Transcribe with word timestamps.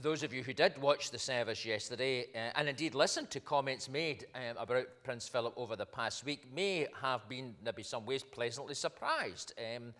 those 0.00 0.22
of 0.22 0.32
you 0.32 0.42
who 0.42 0.52
did 0.52 0.80
watch 0.80 1.10
the 1.10 1.18
service 1.18 1.64
yesterday 1.64 2.26
uh, 2.34 2.52
and 2.54 2.68
indeed 2.68 2.94
listened 2.94 3.30
to 3.30 3.40
comments 3.40 3.88
made 3.88 4.26
um, 4.34 4.56
about 4.56 4.86
Prince 5.02 5.26
Philip 5.26 5.52
over 5.56 5.74
the 5.74 5.86
past 5.86 6.24
week 6.24 6.46
may 6.54 6.86
have 7.02 7.28
been, 7.28 7.54
maybe 7.64 7.82
some 7.82 8.06
ways, 8.06 8.22
pleasantly 8.22 8.74
surprised. 8.74 9.52
Um, 9.58 9.92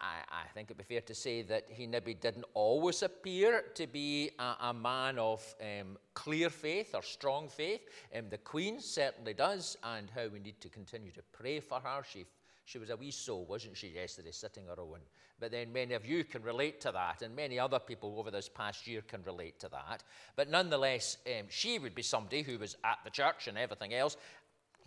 I, 0.00 0.18
I, 0.30 0.48
think 0.52 0.70
it'd 0.70 0.76
be 0.76 0.84
fair 0.84 1.00
to 1.00 1.14
say 1.14 1.42
that 1.42 1.64
he 1.68 1.86
maybe 1.86 2.14
didn't 2.14 2.44
always 2.54 3.02
appear 3.02 3.64
to 3.74 3.86
be 3.86 4.30
a, 4.38 4.54
a 4.60 4.74
man 4.74 5.18
of 5.18 5.42
um, 5.60 5.96
clear 6.14 6.50
faith 6.50 6.94
or 6.94 7.02
strong 7.02 7.48
faith. 7.48 7.80
Um, 8.16 8.26
the 8.30 8.38
Queen 8.38 8.78
certainly 8.78 9.34
does, 9.34 9.76
and 9.82 10.10
how 10.14 10.28
we 10.28 10.38
need 10.38 10.60
to 10.60 10.68
continue 10.68 11.10
to 11.12 11.22
pray 11.32 11.60
for 11.60 11.80
her. 11.80 12.02
She, 12.08 12.26
she 12.66 12.78
was 12.78 12.90
a 12.90 12.96
wee 12.96 13.12
soul, 13.12 13.46
wasn't 13.48 13.76
she, 13.76 13.88
yesterday, 13.88 14.32
sitting 14.32 14.66
her 14.66 14.80
own. 14.80 14.98
But 15.38 15.52
then 15.52 15.72
many 15.72 15.94
of 15.94 16.04
you 16.04 16.24
can 16.24 16.42
relate 16.42 16.80
to 16.80 16.90
that, 16.90 17.22
and 17.22 17.34
many 17.34 17.58
other 17.60 17.78
people 17.78 18.16
over 18.18 18.30
this 18.30 18.48
past 18.48 18.88
year 18.88 19.02
can 19.02 19.22
relate 19.22 19.60
to 19.60 19.68
that. 19.68 20.02
But 20.34 20.50
nonetheless, 20.50 21.18
um, 21.26 21.46
she 21.48 21.78
would 21.78 21.94
be 21.94 22.02
somebody 22.02 22.42
who 22.42 22.58
was 22.58 22.76
at 22.82 22.98
the 23.04 23.10
church 23.10 23.46
and 23.46 23.56
everything 23.56 23.94
else. 23.94 24.16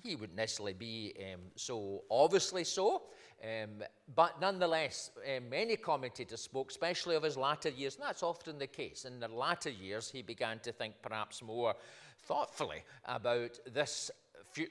He 0.04 0.16
wouldn't 0.16 0.38
necessarily 0.38 0.74
be 0.74 1.14
um, 1.34 1.40
so 1.56 2.04
obviously 2.12 2.66
so. 2.66 3.04
Um, 3.42 3.84
but 4.14 4.42
nonetheless, 4.42 5.12
um, 5.38 5.50
many 5.50 5.78
commentators 5.78 6.42
spoke, 6.42 6.72
especially 6.72 7.16
of 7.16 7.24
his 7.24 7.38
latter 7.38 7.70
years, 7.70 7.96
and 7.96 8.04
that's 8.04 8.24
often 8.24 8.60
the 8.60 8.68
case. 8.68 9.06
In 9.06 9.22
the 9.22 9.30
latter 9.30 9.70
years, 9.70 10.12
he 10.12 10.22
began 10.22 10.60
to 10.60 10.74
think 10.74 10.96
perhaps 11.02 11.42
more 11.42 11.76
thoughtfully 12.24 12.84
about 13.06 13.58
this 13.74 14.12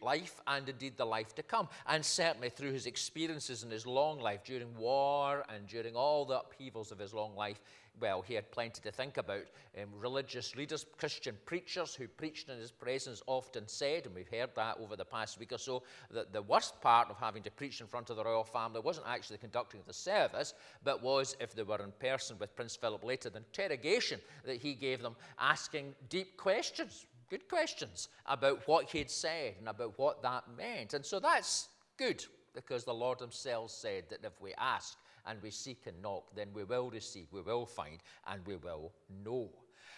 life 0.01 0.41
and 0.47 0.69
indeed 0.69 0.97
the 0.97 1.05
life 1.05 1.35
to 1.37 1.43
come. 1.43 1.69
And 1.87 2.05
certainly 2.05 2.51
through 2.51 2.73
his 2.73 2.87
experiences 2.87 3.63
in 3.63 3.71
his 3.71 3.87
long 3.87 4.21
life, 4.21 4.45
during 4.45 4.77
war 4.77 5.45
and 5.49 5.67
during 5.67 5.95
all 5.95 6.25
the 6.25 6.41
upheavals 6.41 6.93
of 6.93 6.99
his 6.99 7.15
long 7.15 7.35
life, 7.37 7.61
well, 8.01 8.23
he 8.23 8.35
had 8.35 8.51
plenty 8.51 8.81
to 8.83 8.91
think 8.91 9.17
about. 9.17 9.45
Um, 9.81 9.89
religious 9.99 10.55
leaders, 10.57 10.87
Christian 10.99 11.37
preachers 11.47 11.95
who 11.95 12.07
preached 12.07 12.49
in 12.49 12.59
his 12.59 12.71
presence 12.71 13.23
often 13.27 13.67
said, 13.67 14.07
and 14.07 14.15
we've 14.15 14.29
heard 14.29 14.51
that 14.55 14.79
over 14.81 14.97
the 14.97 15.05
past 15.05 15.39
week 15.39 15.53
or 15.53 15.59
so, 15.59 15.83
that 16.13 16.33
the 16.33 16.43
worst 16.43 16.81
part 16.81 17.11
of 17.11 17.19
having 17.19 17.43
to 17.43 17.51
preach 17.51 17.81
in 17.81 17.87
front 17.87 18.11
of 18.11 18.17
the 18.17 18.25
royal 18.25 18.45
family 18.45 18.81
wasn't 18.81 19.07
actually 19.09 19.39
conducting 19.39 19.81
the 19.87 19.93
service, 19.93 20.55
but 20.85 21.03
was 21.03 21.37
if 21.41 21.55
they 21.55 21.63
were 21.63 21.83
in 21.83 21.93
person 21.99 22.37
with 22.39 22.55
Prince 22.57 22.77
Philip 22.77 23.05
later, 23.05 23.31
the 23.31 23.39
interrogation 23.39 24.21
that 24.45 24.61
he 24.61 24.75
gave 24.75 25.03
them, 25.03 25.17
asking 25.39 25.95
deep 26.09 26.37
questions 26.37 27.07
good 27.31 27.49
questions 27.49 28.09
about 28.27 28.67
what 28.67 28.91
he'd 28.91 29.11
said 29.11 29.55
and 29.59 29.69
about 29.69 29.99
what 29.99 30.23
that 30.23 30.45
meant. 30.57 30.95
And 30.95 31.05
so 31.05 31.21
that's 31.21 31.69
good 31.97 32.25
because 32.55 32.85
the 32.85 32.95
Lord 32.95 33.21
himself 33.21 33.71
said 33.71 34.05
that 34.11 34.25
if 34.25 34.41
we 34.41 34.55
ask 34.59 34.97
and 35.27 35.41
we 35.43 35.51
seek 35.51 35.87
and 35.87 36.01
knock, 36.03 36.25
then 36.35 36.49
we 36.55 36.65
will 36.65 36.91
receive, 36.91 37.27
we 37.31 37.43
will 37.43 37.67
find, 37.67 37.99
and 38.27 38.45
we 38.47 38.57
will 38.57 38.93
know. 39.25 39.51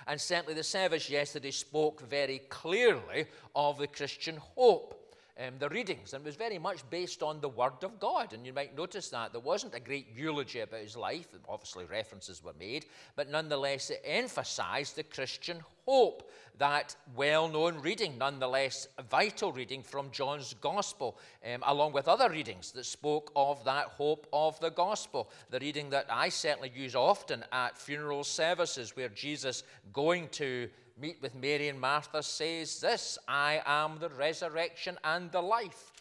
And 0.06 0.20
certainly 0.20 0.54
the 0.54 0.62
service 0.62 1.08
yesterday 1.10 1.50
spoke 1.50 2.00
very 2.00 2.40
clearly 2.48 3.26
of 3.54 3.78
the 3.78 3.86
Christian 3.86 4.36
hope 4.36 4.99
um, 5.38 5.54
the 5.58 5.68
readings, 5.68 6.12
and 6.12 6.24
it 6.24 6.26
was 6.26 6.36
very 6.36 6.58
much 6.58 6.88
based 6.90 7.22
on 7.22 7.40
the 7.40 7.48
Word 7.48 7.82
of 7.82 7.98
God. 8.00 8.32
And 8.32 8.46
you 8.46 8.52
might 8.52 8.76
notice 8.76 9.08
that 9.10 9.32
there 9.32 9.40
wasn't 9.40 9.74
a 9.74 9.80
great 9.80 10.08
eulogy 10.14 10.60
about 10.60 10.80
his 10.80 10.96
life. 10.96 11.28
Obviously, 11.48 11.84
references 11.84 12.42
were 12.42 12.54
made, 12.58 12.86
but 13.16 13.30
nonetheless, 13.30 13.90
it 13.90 14.02
emphasized 14.04 14.96
the 14.96 15.02
Christian 15.02 15.60
hope. 15.86 16.30
That 16.58 16.94
well 17.16 17.48
known 17.48 17.80
reading, 17.80 18.18
nonetheless, 18.18 18.86
vital 19.08 19.50
reading 19.50 19.82
from 19.82 20.10
John's 20.10 20.54
Gospel, 20.60 21.16
um, 21.42 21.62
along 21.66 21.92
with 21.92 22.06
other 22.06 22.28
readings 22.28 22.70
that 22.72 22.84
spoke 22.84 23.32
of 23.34 23.64
that 23.64 23.86
hope 23.86 24.26
of 24.30 24.60
the 24.60 24.70
Gospel. 24.70 25.30
The 25.48 25.58
reading 25.58 25.88
that 25.90 26.06
I 26.10 26.28
certainly 26.28 26.70
use 26.74 26.94
often 26.94 27.44
at 27.50 27.78
funeral 27.78 28.24
services, 28.24 28.94
where 28.94 29.08
Jesus 29.08 29.62
going 29.94 30.28
to 30.32 30.68
meet 31.00 31.20
with 31.22 31.34
Mary 31.34 31.68
and 31.68 31.80
Martha 31.80 32.22
says 32.22 32.80
this 32.80 33.18
I 33.26 33.62
am 33.64 33.98
the 33.98 34.10
resurrection 34.10 34.98
and 35.04 35.32
the 35.32 35.42
life. 35.42 35.92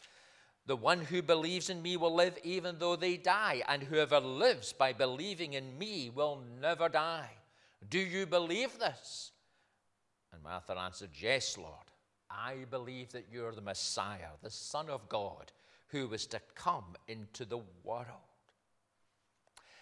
The 0.65 0.75
one 0.75 1.01
who 1.01 1.21
believes 1.21 1.69
in 1.69 1.81
me 1.81 1.97
will 1.97 2.13
live 2.13 2.37
even 2.43 2.77
though 2.77 2.95
they 2.95 3.17
die, 3.17 3.63
and 3.67 3.81
whoever 3.81 4.19
lives 4.19 4.71
by 4.71 4.93
believing 4.93 5.53
in 5.53 5.77
me 5.79 6.11
will 6.13 6.43
never 6.61 6.89
die. 6.89 7.31
Do 7.89 7.99
you 7.99 8.25
believe 8.25 8.77
this? 8.77 9.31
And 10.31 10.43
Martha 10.43 10.77
answered, 10.77 11.09
Yes, 11.19 11.57
Lord. 11.57 11.73
I 12.29 12.65
believe 12.69 13.11
that 13.13 13.25
you're 13.31 13.53
the 13.53 13.61
Messiah, 13.61 14.37
the 14.43 14.51
Son 14.51 14.89
of 14.89 15.09
God, 15.09 15.51
who 15.87 16.07
was 16.07 16.27
to 16.27 16.39
come 16.53 16.95
into 17.07 17.45
the 17.45 17.61
world. 17.83 18.05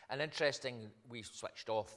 And 0.09 0.21
interesting, 0.21 0.89
we 1.09 1.23
switched 1.23 1.67
off 1.67 1.93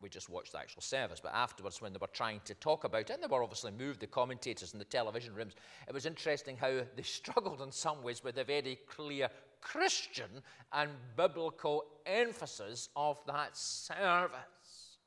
we 0.00 0.08
just 0.08 0.28
watched 0.28 0.52
the 0.52 0.58
actual 0.58 0.82
service, 0.82 1.20
but 1.20 1.34
afterwards, 1.34 1.80
when 1.80 1.92
they 1.92 1.98
were 2.00 2.06
trying 2.08 2.40
to 2.44 2.54
talk 2.54 2.84
about 2.84 3.02
it, 3.02 3.10
and 3.10 3.22
they 3.22 3.26
were 3.26 3.42
obviously 3.42 3.72
moved, 3.72 4.00
the 4.00 4.06
commentators 4.06 4.72
in 4.72 4.78
the 4.78 4.84
television 4.84 5.34
rooms, 5.34 5.54
it 5.86 5.94
was 5.94 6.06
interesting 6.06 6.56
how 6.56 6.80
they 6.96 7.02
struggled 7.02 7.60
in 7.60 7.72
some 7.72 8.02
ways 8.02 8.22
with 8.22 8.38
a 8.38 8.44
very 8.44 8.78
clear 8.88 9.28
Christian 9.60 10.30
and 10.72 10.90
biblical 11.16 11.84
emphasis 12.06 12.88
of 12.96 13.18
that 13.26 13.56
service. 13.56 14.98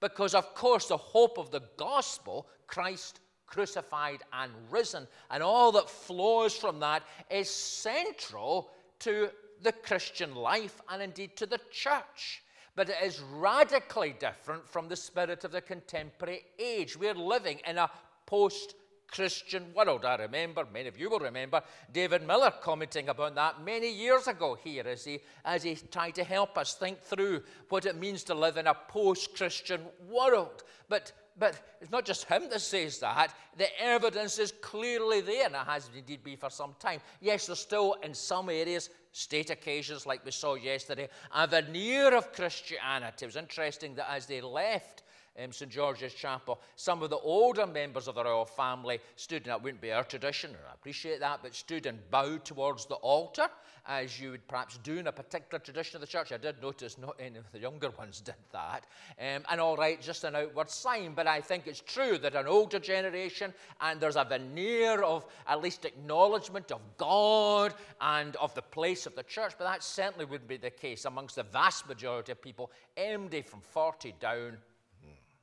Because, 0.00 0.34
of 0.34 0.54
course, 0.54 0.88
the 0.88 0.96
hope 0.96 1.38
of 1.38 1.50
the 1.50 1.62
gospel, 1.76 2.48
Christ 2.66 3.20
crucified 3.46 4.22
and 4.32 4.50
risen, 4.70 5.06
and 5.30 5.42
all 5.42 5.70
that 5.72 5.88
flows 5.88 6.56
from 6.56 6.80
that 6.80 7.02
is 7.30 7.48
central 7.48 8.70
to 9.00 9.30
the 9.62 9.72
Christian 9.72 10.34
life 10.34 10.80
and 10.90 11.02
indeed 11.02 11.36
to 11.36 11.46
the 11.46 11.60
church 11.70 12.42
but 12.74 12.88
it 12.88 12.96
is 13.02 13.20
radically 13.34 14.14
different 14.18 14.68
from 14.68 14.88
the 14.88 14.96
spirit 14.96 15.44
of 15.44 15.52
the 15.52 15.60
contemporary 15.60 16.42
age. 16.58 16.96
We're 16.96 17.14
living 17.14 17.60
in 17.66 17.78
a 17.78 17.90
post 18.26 18.74
Christian 19.12 19.74
world. 19.74 20.04
I 20.06 20.16
remember, 20.16 20.66
many 20.72 20.88
of 20.88 20.98
you 20.98 21.10
will 21.10 21.20
remember, 21.20 21.62
David 21.92 22.26
Miller 22.26 22.50
commenting 22.62 23.10
about 23.10 23.34
that 23.34 23.62
many 23.62 23.92
years 23.92 24.26
ago 24.26 24.56
here 24.64 24.84
as 24.86 25.04
he, 25.04 25.20
as 25.44 25.62
he 25.62 25.74
tried 25.74 26.14
to 26.14 26.24
help 26.24 26.56
us 26.56 26.74
think 26.74 27.00
through 27.02 27.42
what 27.68 27.84
it 27.84 27.96
means 27.96 28.24
to 28.24 28.34
live 28.34 28.56
in 28.56 28.66
a 28.66 28.74
post 28.74 29.36
Christian 29.36 29.82
world. 30.08 30.64
But 30.88 31.12
but 31.38 31.60
it's 31.80 31.90
not 31.90 32.04
just 32.04 32.24
him 32.24 32.48
that 32.50 32.60
says 32.60 32.98
that. 32.98 33.34
The 33.56 33.68
evidence 33.82 34.38
is 34.38 34.52
clearly 34.60 35.20
there, 35.20 35.46
and 35.46 35.54
it 35.54 35.66
has 35.66 35.88
indeed 35.96 36.22
been 36.22 36.36
for 36.36 36.50
some 36.50 36.74
time. 36.78 37.00
Yes, 37.20 37.46
there's 37.46 37.58
still, 37.58 37.96
in 38.02 38.14
some 38.14 38.48
areas, 38.48 38.90
state 39.12 39.50
occasions 39.50 40.06
like 40.06 40.24
we 40.24 40.30
saw 40.30 40.54
yesterday, 40.54 41.08
a 41.34 41.46
veneer 41.46 42.14
of 42.14 42.32
Christianity. 42.32 43.24
It 43.24 43.28
was 43.28 43.36
interesting 43.36 43.94
that 43.96 44.10
as 44.10 44.26
they 44.26 44.40
left 44.40 45.02
um, 45.38 45.52
St 45.52 45.70
George's 45.70 46.14
Chapel, 46.14 46.60
some 46.76 47.02
of 47.02 47.10
the 47.10 47.18
older 47.18 47.66
members 47.66 48.08
of 48.08 48.14
the 48.14 48.24
royal 48.24 48.44
family 48.44 49.00
stood, 49.16 49.42
and 49.42 49.50
that 49.50 49.62
wouldn't 49.62 49.80
be 49.80 49.92
our 49.92 50.04
tradition, 50.04 50.50
and 50.50 50.58
I 50.70 50.74
appreciate 50.74 51.20
that, 51.20 51.40
but 51.42 51.54
stood 51.54 51.86
and 51.86 51.98
bowed 52.10 52.44
towards 52.44 52.86
the 52.86 52.96
altar 52.96 53.48
as 53.86 54.20
you 54.20 54.30
would 54.30 54.46
perhaps 54.46 54.78
do 54.78 54.98
in 54.98 55.08
a 55.08 55.12
particular 55.12 55.58
tradition 55.58 55.96
of 55.96 56.00
the 56.00 56.06
church. 56.06 56.32
I 56.32 56.36
did 56.36 56.62
notice 56.62 56.98
not 56.98 57.16
any 57.18 57.38
of 57.38 57.50
the 57.52 57.58
younger 57.58 57.90
ones 57.98 58.20
did 58.20 58.34
that. 58.52 58.86
Um, 59.18 59.44
and 59.50 59.60
all 59.60 59.76
right, 59.76 60.00
just 60.00 60.24
an 60.24 60.36
outward 60.36 60.70
sign, 60.70 61.14
but 61.14 61.26
I 61.26 61.40
think 61.40 61.66
it's 61.66 61.80
true 61.80 62.18
that 62.18 62.34
an 62.34 62.46
older 62.46 62.78
generation, 62.78 63.52
and 63.80 64.00
there's 64.00 64.16
a 64.16 64.24
veneer 64.24 65.02
of 65.02 65.26
at 65.46 65.62
least 65.62 65.84
acknowledgement 65.84 66.70
of 66.70 66.80
God 66.96 67.74
and 68.00 68.36
of 68.36 68.54
the 68.54 68.62
place 68.62 69.06
of 69.06 69.16
the 69.16 69.22
church, 69.24 69.54
but 69.58 69.64
that 69.64 69.82
certainly 69.82 70.24
wouldn't 70.24 70.48
be 70.48 70.56
the 70.56 70.70
case 70.70 71.04
amongst 71.04 71.36
the 71.36 71.42
vast 71.42 71.88
majority 71.88 72.32
of 72.32 72.40
people, 72.40 72.70
MD 72.96 73.44
from 73.44 73.60
40 73.60 74.14
down. 74.20 74.58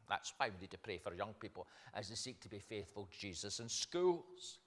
That's 0.10 0.34
why 0.38 0.50
we 0.50 0.56
need 0.60 0.72
to 0.72 0.78
pray 0.78 0.98
for 0.98 1.14
young 1.14 1.34
people 1.40 1.68
as 1.94 2.10
they 2.10 2.16
seek 2.16 2.40
to 2.42 2.50
be 2.50 2.60
faithful 2.60 3.06
to 3.06 3.20
Jesus 3.20 3.60
in 3.60 3.70
schools. 3.70 4.58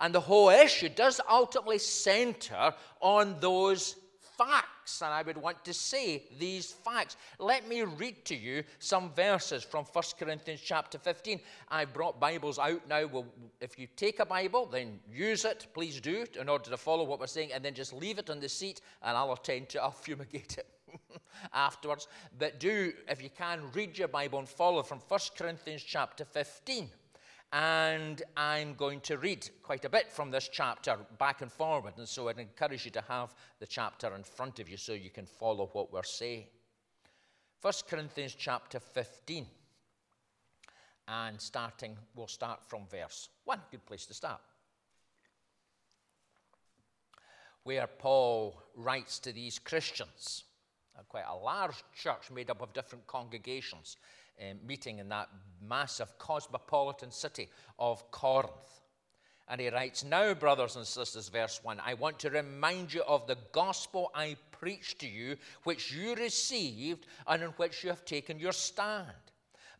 And 0.00 0.14
the 0.14 0.20
whole 0.20 0.48
issue 0.48 0.88
does 0.88 1.20
ultimately 1.28 1.78
center 1.78 2.72
on 3.00 3.36
those 3.40 3.96
facts. 4.36 5.02
And 5.02 5.12
I 5.12 5.22
would 5.22 5.36
want 5.36 5.64
to 5.64 5.74
say 5.74 6.24
these 6.38 6.72
facts. 6.72 7.16
Let 7.38 7.68
me 7.68 7.82
read 7.82 8.24
to 8.26 8.36
you 8.36 8.64
some 8.78 9.10
verses 9.14 9.64
from 9.64 9.84
1 9.84 10.04
Corinthians 10.18 10.60
chapter 10.64 10.98
15. 10.98 11.40
I 11.68 11.84
brought 11.84 12.20
Bibles 12.20 12.58
out 12.58 12.86
now. 12.88 13.06
Well, 13.06 13.26
if 13.60 13.78
you 13.78 13.88
take 13.96 14.20
a 14.20 14.26
Bible, 14.26 14.66
then 14.66 15.00
use 15.12 15.44
it. 15.44 15.66
Please 15.74 16.00
do 16.00 16.26
in 16.38 16.48
order 16.48 16.70
to 16.70 16.76
follow 16.76 17.04
what 17.04 17.20
we're 17.20 17.26
saying, 17.26 17.52
and 17.52 17.64
then 17.64 17.74
just 17.74 17.92
leave 17.92 18.18
it 18.18 18.30
on 18.30 18.40
the 18.40 18.48
seat, 18.48 18.80
and 19.02 19.16
I'll 19.16 19.32
attend 19.32 19.68
to 19.70 19.82
I'll 19.82 19.90
fumigate 20.06 20.58
it. 20.58 20.66
afterwards 21.52 22.08
but 22.38 22.60
do 22.60 22.92
if 23.08 23.22
you 23.22 23.30
can 23.30 23.60
read 23.74 23.96
your 23.96 24.08
bible 24.08 24.38
and 24.38 24.48
follow 24.48 24.82
from 24.82 24.98
1 25.08 25.20
corinthians 25.36 25.82
chapter 25.82 26.24
15 26.24 26.88
and 27.52 28.22
I'm 28.36 28.74
going 28.74 29.00
to 29.02 29.18
read 29.18 29.48
quite 29.62 29.84
a 29.84 29.88
bit 29.88 30.10
from 30.10 30.30
this 30.30 30.48
chapter 30.52 30.96
back 31.18 31.42
and 31.42 31.50
forward. 31.50 31.94
And 31.96 32.08
so 32.08 32.28
I'd 32.28 32.38
encourage 32.38 32.84
you 32.84 32.90
to 32.92 33.04
have 33.08 33.34
the 33.60 33.66
chapter 33.66 34.14
in 34.14 34.24
front 34.24 34.58
of 34.58 34.68
you 34.68 34.76
so 34.76 34.92
you 34.92 35.10
can 35.10 35.26
follow 35.26 35.70
what 35.72 35.92
we're 35.92 36.02
saying. 36.02 36.46
1 37.62 37.72
Corinthians 37.88 38.34
chapter 38.34 38.80
15. 38.80 39.46
And 41.08 41.40
starting, 41.40 41.96
we'll 42.16 42.26
start 42.26 42.60
from 42.66 42.82
verse 42.90 43.28
1. 43.44 43.60
Good 43.70 43.86
place 43.86 44.06
to 44.06 44.14
start. 44.14 44.40
Where 47.62 47.86
Paul 47.86 48.60
writes 48.74 49.20
to 49.20 49.32
these 49.32 49.58
Christians. 49.60 50.44
Quite 51.08 51.24
a 51.28 51.34
large 51.34 51.84
church 51.94 52.30
made 52.32 52.50
up 52.50 52.62
of 52.62 52.72
different 52.72 53.06
congregations, 53.06 53.96
um, 54.40 54.58
meeting 54.66 54.98
in 54.98 55.08
that 55.08 55.28
massive 55.66 56.18
cosmopolitan 56.18 57.10
city 57.10 57.48
of 57.78 58.10
Corinth. 58.10 58.80
And 59.48 59.60
he 59.60 59.68
writes, 59.68 60.04
Now, 60.04 60.34
brothers 60.34 60.76
and 60.76 60.86
sisters, 60.86 61.28
verse 61.28 61.60
1, 61.62 61.80
I 61.84 61.94
want 61.94 62.18
to 62.20 62.30
remind 62.30 62.92
you 62.92 63.02
of 63.02 63.26
the 63.26 63.38
gospel 63.52 64.10
I 64.14 64.36
preached 64.50 64.98
to 65.00 65.08
you, 65.08 65.36
which 65.62 65.92
you 65.92 66.14
received 66.16 67.06
and 67.26 67.42
in 67.42 67.50
which 67.50 67.84
you 67.84 67.90
have 67.90 68.04
taken 68.04 68.40
your 68.40 68.52
stand. 68.52 69.12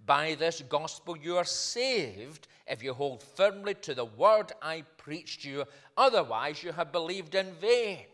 By 0.04 0.36
this 0.36 0.62
gospel 0.68 1.16
you 1.16 1.36
are 1.36 1.44
saved 1.44 2.46
if 2.68 2.82
you 2.82 2.94
hold 2.94 3.22
firmly 3.22 3.74
to 3.74 3.94
the 3.94 4.04
word 4.04 4.52
I 4.62 4.84
preached 4.98 5.42
to 5.42 5.50
you. 5.50 5.64
Otherwise, 5.96 6.62
you 6.62 6.70
have 6.72 6.92
believed 6.92 7.34
in 7.34 7.52
vain. 7.54 8.04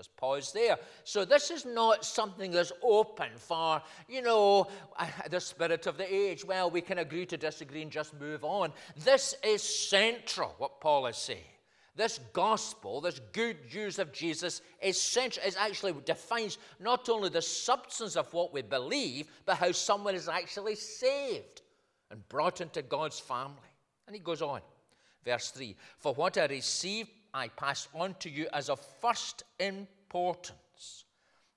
Just 0.00 0.16
pause 0.16 0.50
there. 0.50 0.78
So, 1.04 1.26
this 1.26 1.50
is 1.50 1.66
not 1.66 2.06
something 2.06 2.52
that's 2.52 2.72
open 2.82 3.28
for, 3.36 3.82
you 4.08 4.22
know, 4.22 4.66
uh, 4.98 5.06
the 5.28 5.38
spirit 5.38 5.86
of 5.86 5.98
the 5.98 6.10
age. 6.10 6.42
Well, 6.42 6.70
we 6.70 6.80
can 6.80 6.96
agree 6.96 7.26
to 7.26 7.36
disagree 7.36 7.82
and 7.82 7.90
just 7.90 8.18
move 8.18 8.42
on. 8.42 8.72
This 9.04 9.34
is 9.44 9.62
central, 9.62 10.54
what 10.56 10.80
Paul 10.80 11.06
is 11.08 11.18
saying. 11.18 11.44
This 11.96 12.18
gospel, 12.32 13.02
this 13.02 13.20
good 13.34 13.58
news 13.74 13.98
of 13.98 14.10
Jesus, 14.10 14.62
is 14.80 14.98
central. 14.98 15.46
It 15.46 15.56
actually 15.58 15.94
defines 16.06 16.56
not 16.78 17.10
only 17.10 17.28
the 17.28 17.42
substance 17.42 18.16
of 18.16 18.32
what 18.32 18.54
we 18.54 18.62
believe, 18.62 19.26
but 19.44 19.58
how 19.58 19.70
someone 19.70 20.14
is 20.14 20.30
actually 20.30 20.76
saved 20.76 21.60
and 22.10 22.26
brought 22.30 22.62
into 22.62 22.80
God's 22.80 23.20
family. 23.20 23.68
And 24.06 24.16
he 24.16 24.22
goes 24.22 24.40
on, 24.40 24.62
verse 25.26 25.50
3 25.50 25.76
For 25.98 26.14
what 26.14 26.38
I 26.38 26.46
received 26.46 27.10
I 27.32 27.48
pass 27.48 27.88
on 27.94 28.14
to 28.20 28.30
you 28.30 28.48
as 28.52 28.68
of 28.68 28.80
first 29.00 29.44
importance 29.58 31.04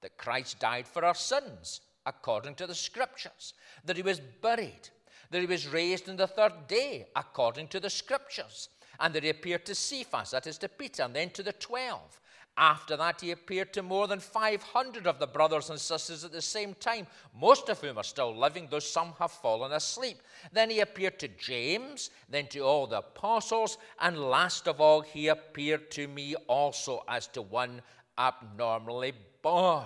that 0.02 0.18
Christ 0.18 0.60
died 0.60 0.88
for 0.88 1.04
our 1.04 1.16
sins, 1.16 1.82
according 2.06 2.56
to 2.56 2.68
the 2.68 2.76
Scriptures, 2.76 3.54
that 3.86 3.96
he 3.96 4.04
was 4.04 4.20
buried, 4.20 4.90
that 5.32 5.40
he 5.40 5.48
was 5.48 5.68
raised 5.68 6.10
on 6.10 6.18
the 6.18 6.28
third 6.28 6.68
day, 6.68 7.08
according 7.16 7.70
to 7.70 7.80
the 7.80 7.90
Scriptures, 7.90 8.70
and 9.00 9.14
that 9.14 9.24
he 9.24 9.30
appeared 9.30 9.66
to 9.66 9.76
Cephas, 9.76 10.32
that 10.32 10.48
is 10.48 10.58
to 10.60 10.70
Peter, 10.70 11.04
and 11.04 11.16
then 11.16 11.30
to 11.32 11.44
the 11.44 11.54
twelve. 11.54 12.20
After 12.56 12.96
that, 12.98 13.22
he 13.22 13.32
appeared 13.32 13.74
to 13.74 13.82
more 13.82 14.08
than 14.08 14.20
500 14.20 15.08
of 15.08 15.18
the 15.18 15.26
brothers 15.26 15.72
and 15.72 15.80
sisters 15.80 16.24
at 16.24 16.32
the 16.32 16.42
same 16.42 16.76
time, 16.76 17.08
most 17.36 17.68
of 17.68 17.82
whom 17.82 17.98
are 17.98 18.04
still 18.04 18.36
living, 18.36 18.68
though 18.70 18.80
some 18.80 19.14
have 19.18 19.32
fallen 19.32 19.72
asleep. 19.72 20.22
Then 20.52 20.70
he 20.70 20.82
appeared 20.82 21.18
to 21.20 21.28
James, 21.30 22.12
then 22.30 22.46
to 22.48 22.60
all 22.60 22.86
the 22.86 23.00
apostles, 23.00 23.80
and 24.00 24.20
last 24.20 24.68
of 24.68 24.80
all, 24.80 25.02
he 25.02 25.30
appeared 25.30 25.90
to 25.92 26.08
me 26.08 26.36
also 26.48 27.04
as 27.08 27.26
to 27.28 27.42
one 27.42 27.82
abnormally 28.20 29.14
born. 29.42 29.86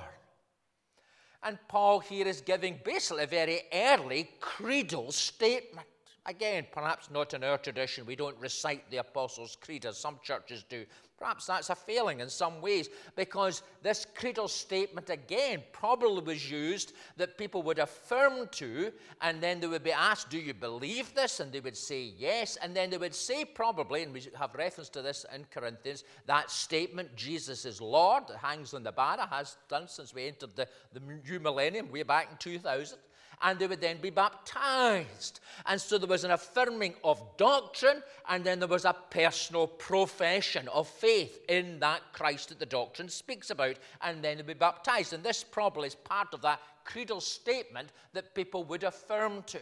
And 1.43 1.57
Paul 1.69 2.01
here 2.01 2.27
is 2.27 2.41
giving 2.41 2.81
basically 2.83 3.23
a 3.23 3.27
very 3.27 3.61
early 3.71 4.29
creedal 4.41 5.13
statement. 5.13 5.87
Again, 6.27 6.67
perhaps 6.73 7.09
not 7.09 7.33
in 7.33 7.41
our 7.45 7.57
tradition. 7.57 8.05
We 8.05 8.17
don't 8.17 8.37
recite 8.37 8.91
the 8.91 8.97
Apostles' 8.97 9.57
Creed 9.61 9.85
as 9.85 9.97
some 9.97 10.19
churches 10.21 10.65
do. 10.67 10.85
Perhaps 11.17 11.45
that's 11.45 11.69
a 11.69 11.75
failing 11.75 12.19
in 12.19 12.29
some 12.29 12.61
ways 12.61 12.89
because 13.15 13.63
this 13.81 14.05
creedal 14.13 14.49
statement 14.49 15.09
again 15.09 15.63
probably 15.71 16.21
was 16.21 16.51
used 16.51 16.91
that 17.15 17.37
people 17.37 17.63
would 17.63 17.79
affirm 17.79 18.49
to, 18.51 18.91
and 19.21 19.41
then 19.41 19.61
they 19.61 19.67
would 19.67 19.85
be 19.85 19.93
asked, 19.93 20.29
Do 20.29 20.37
you 20.37 20.53
believe 20.53 21.15
this? 21.15 21.39
And 21.39 21.49
they 21.49 21.61
would 21.61 21.77
say 21.77 22.11
yes. 22.17 22.57
And 22.57 22.75
then 22.75 22.89
they 22.89 22.97
would 22.97 23.15
say, 23.15 23.45
probably, 23.45 24.03
and 24.03 24.13
we 24.13 24.27
have 24.37 24.53
reference 24.53 24.89
to 24.89 25.01
this 25.01 25.25
in 25.33 25.45
Corinthians, 25.49 26.03
that 26.25 26.51
statement, 26.51 27.15
Jesus 27.15 27.63
is 27.63 27.79
Lord, 27.79 28.27
that 28.27 28.37
hangs 28.37 28.73
on 28.73 28.83
the 28.83 28.91
banner, 28.91 29.27
has 29.31 29.55
done 29.69 29.87
since 29.87 30.13
we 30.13 30.27
entered 30.27 30.57
the, 30.57 30.67
the 30.93 30.99
new 30.99 31.39
millennium 31.39 31.89
way 31.89 32.03
back 32.03 32.27
in 32.29 32.37
2000 32.37 32.99
and 33.41 33.59
they 33.59 33.67
would 33.67 33.81
then 33.81 33.97
be 34.01 34.09
baptized. 34.09 35.39
And 35.65 35.79
so 35.79 35.97
there 35.97 36.07
was 36.07 36.23
an 36.23 36.31
affirming 36.31 36.95
of 37.03 37.21
doctrine, 37.37 38.01
and 38.27 38.43
then 38.43 38.59
there 38.59 38.67
was 38.67 38.85
a 38.85 38.95
personal 39.09 39.67
profession 39.67 40.67
of 40.69 40.87
faith 40.87 41.39
in 41.47 41.79
that 41.79 42.01
Christ 42.13 42.49
that 42.49 42.59
the 42.59 42.65
doctrine 42.65 43.09
speaks 43.09 43.49
about, 43.49 43.77
and 44.01 44.23
then 44.23 44.37
they'd 44.37 44.47
be 44.47 44.53
baptized. 44.53 45.13
And 45.13 45.23
this 45.23 45.43
probably 45.43 45.87
is 45.87 45.95
part 45.95 46.33
of 46.33 46.41
that 46.41 46.61
creedal 46.83 47.21
statement 47.21 47.89
that 48.13 48.33
people 48.33 48.63
would 48.65 48.83
affirm 48.83 49.43
to. 49.43 49.59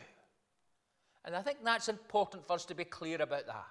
And 1.26 1.36
I 1.36 1.42
think 1.42 1.58
that's 1.64 1.90
important 1.90 2.46
for 2.46 2.54
us 2.54 2.66
to 2.66 2.76
be 2.76 2.86
clear 2.86 3.22
about 3.22 3.48
that. 3.48 3.66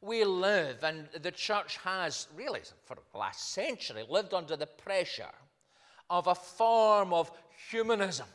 We 0.00 0.24
live, 0.24 0.82
and 0.82 1.08
the 1.20 1.30
church 1.30 1.76
has 1.78 2.26
really, 2.34 2.60
for 2.86 2.96
the 2.96 3.18
last 3.18 3.52
century, 3.52 4.04
lived 4.08 4.34
under 4.34 4.56
the 4.56 4.66
pressure 4.66 5.30
of 6.10 6.26
a 6.26 6.34
form 6.34 7.12
of 7.12 7.30
humanism 7.70 8.26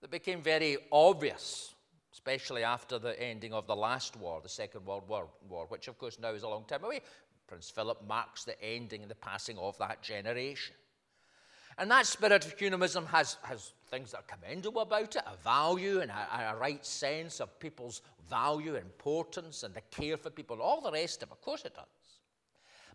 that 0.00 0.10
became 0.10 0.42
very 0.42 0.76
obvious, 0.92 1.74
especially 2.12 2.64
after 2.64 2.98
the 2.98 3.20
ending 3.20 3.52
of 3.52 3.66
the 3.66 3.76
last 3.76 4.16
war, 4.16 4.40
the 4.42 4.48
Second 4.48 4.84
World 4.84 5.08
War, 5.08 5.66
which 5.68 5.88
of 5.88 5.98
course 5.98 6.18
now 6.18 6.30
is 6.30 6.42
a 6.42 6.48
long 6.48 6.64
time 6.64 6.84
away. 6.84 7.00
Prince 7.46 7.70
Philip 7.70 8.06
marks 8.06 8.44
the 8.44 8.60
ending 8.62 9.02
and 9.02 9.10
the 9.10 9.16
passing 9.16 9.56
of 9.58 9.78
that 9.78 10.02
generation. 10.02 10.74
And 11.78 11.90
that 11.90 12.06
spirit 12.06 12.46
of 12.46 12.58
humanism 12.58 13.04
has, 13.06 13.36
has 13.42 13.72
things 13.88 14.12
that 14.12 14.18
are 14.18 14.36
commendable 14.36 14.80
about 14.80 15.14
it, 15.14 15.22
a 15.26 15.36
value 15.44 16.00
and 16.00 16.10
a, 16.10 16.52
a 16.52 16.56
right 16.56 16.84
sense 16.84 17.38
of 17.38 17.60
people's 17.60 18.00
value, 18.30 18.76
importance, 18.76 19.62
and 19.62 19.74
the 19.74 19.82
care 19.90 20.16
for 20.16 20.30
people, 20.30 20.62
all 20.62 20.80
the 20.80 20.90
rest 20.90 21.22
of 21.22 21.28
it. 21.28 21.32
Of 21.32 21.42
course 21.42 21.64
it 21.64 21.74
does. 21.74 21.84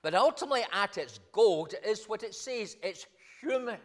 But 0.02 0.16
ultimately, 0.16 0.64
at 0.74 0.98
its 0.98 1.20
goal, 1.32 1.68
is 1.86 2.06
what 2.06 2.24
it 2.24 2.34
says 2.34 2.76
it's 2.82 3.06
human. 3.40 3.78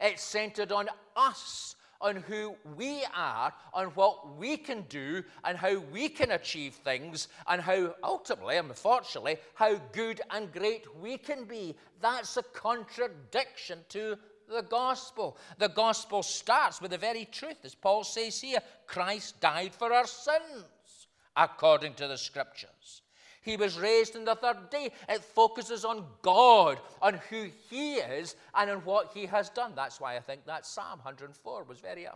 It's 0.00 0.22
centered 0.22 0.70
on 0.70 0.88
us, 1.16 1.74
on 2.00 2.16
who 2.16 2.56
we 2.76 3.04
are, 3.14 3.52
on 3.74 3.86
what 3.88 4.36
we 4.36 4.56
can 4.56 4.82
do, 4.88 5.22
and 5.44 5.56
how 5.56 5.78
we 5.92 6.08
can 6.08 6.32
achieve 6.32 6.74
things, 6.74 7.28
and 7.48 7.60
how 7.60 7.94
ultimately, 8.02 8.56
unfortunately, 8.56 9.36
how 9.54 9.80
good 9.92 10.20
and 10.30 10.52
great 10.52 10.84
we 11.00 11.18
can 11.18 11.44
be. 11.44 11.76
That's 12.00 12.36
a 12.36 12.42
contradiction 12.42 13.80
to 13.90 14.18
the 14.48 14.62
gospel. 14.62 15.36
The 15.58 15.68
gospel 15.68 16.22
starts 16.22 16.80
with 16.80 16.90
the 16.90 16.98
very 16.98 17.26
truth, 17.26 17.58
as 17.64 17.74
Paul 17.74 18.04
says 18.04 18.40
here 18.40 18.60
Christ 18.86 19.40
died 19.40 19.74
for 19.74 19.92
our 19.92 20.06
sins, 20.06 21.06
according 21.36 21.94
to 21.94 22.08
the 22.08 22.18
scriptures. 22.18 23.02
He 23.40 23.56
was 23.56 23.78
raised 23.78 24.16
on 24.16 24.24
the 24.24 24.34
third 24.34 24.70
day. 24.70 24.92
It 25.08 25.24
focuses 25.24 25.84
on 25.84 26.04
God, 26.22 26.78
on 27.00 27.14
who 27.30 27.48
He 27.70 27.94
is, 27.94 28.36
and 28.54 28.70
on 28.70 28.78
what 28.78 29.12
He 29.14 29.26
has 29.26 29.48
done. 29.48 29.72
That's 29.74 30.00
why 30.00 30.16
I 30.16 30.20
think 30.20 30.44
that 30.46 30.66
Psalm 30.66 30.98
104 31.02 31.64
was 31.64 31.80
very, 31.80 32.06
uh, 32.06 32.12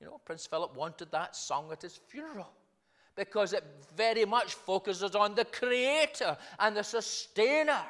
you 0.00 0.06
know, 0.06 0.20
Prince 0.24 0.46
Philip 0.46 0.76
wanted 0.76 1.10
that 1.12 1.36
sung 1.36 1.70
at 1.72 1.82
his 1.82 1.96
funeral 1.96 2.52
because 3.16 3.52
it 3.52 3.64
very 3.96 4.24
much 4.24 4.54
focuses 4.54 5.16
on 5.16 5.34
the 5.34 5.44
Creator 5.44 6.36
and 6.60 6.76
the 6.76 6.84
Sustainer 6.84 7.82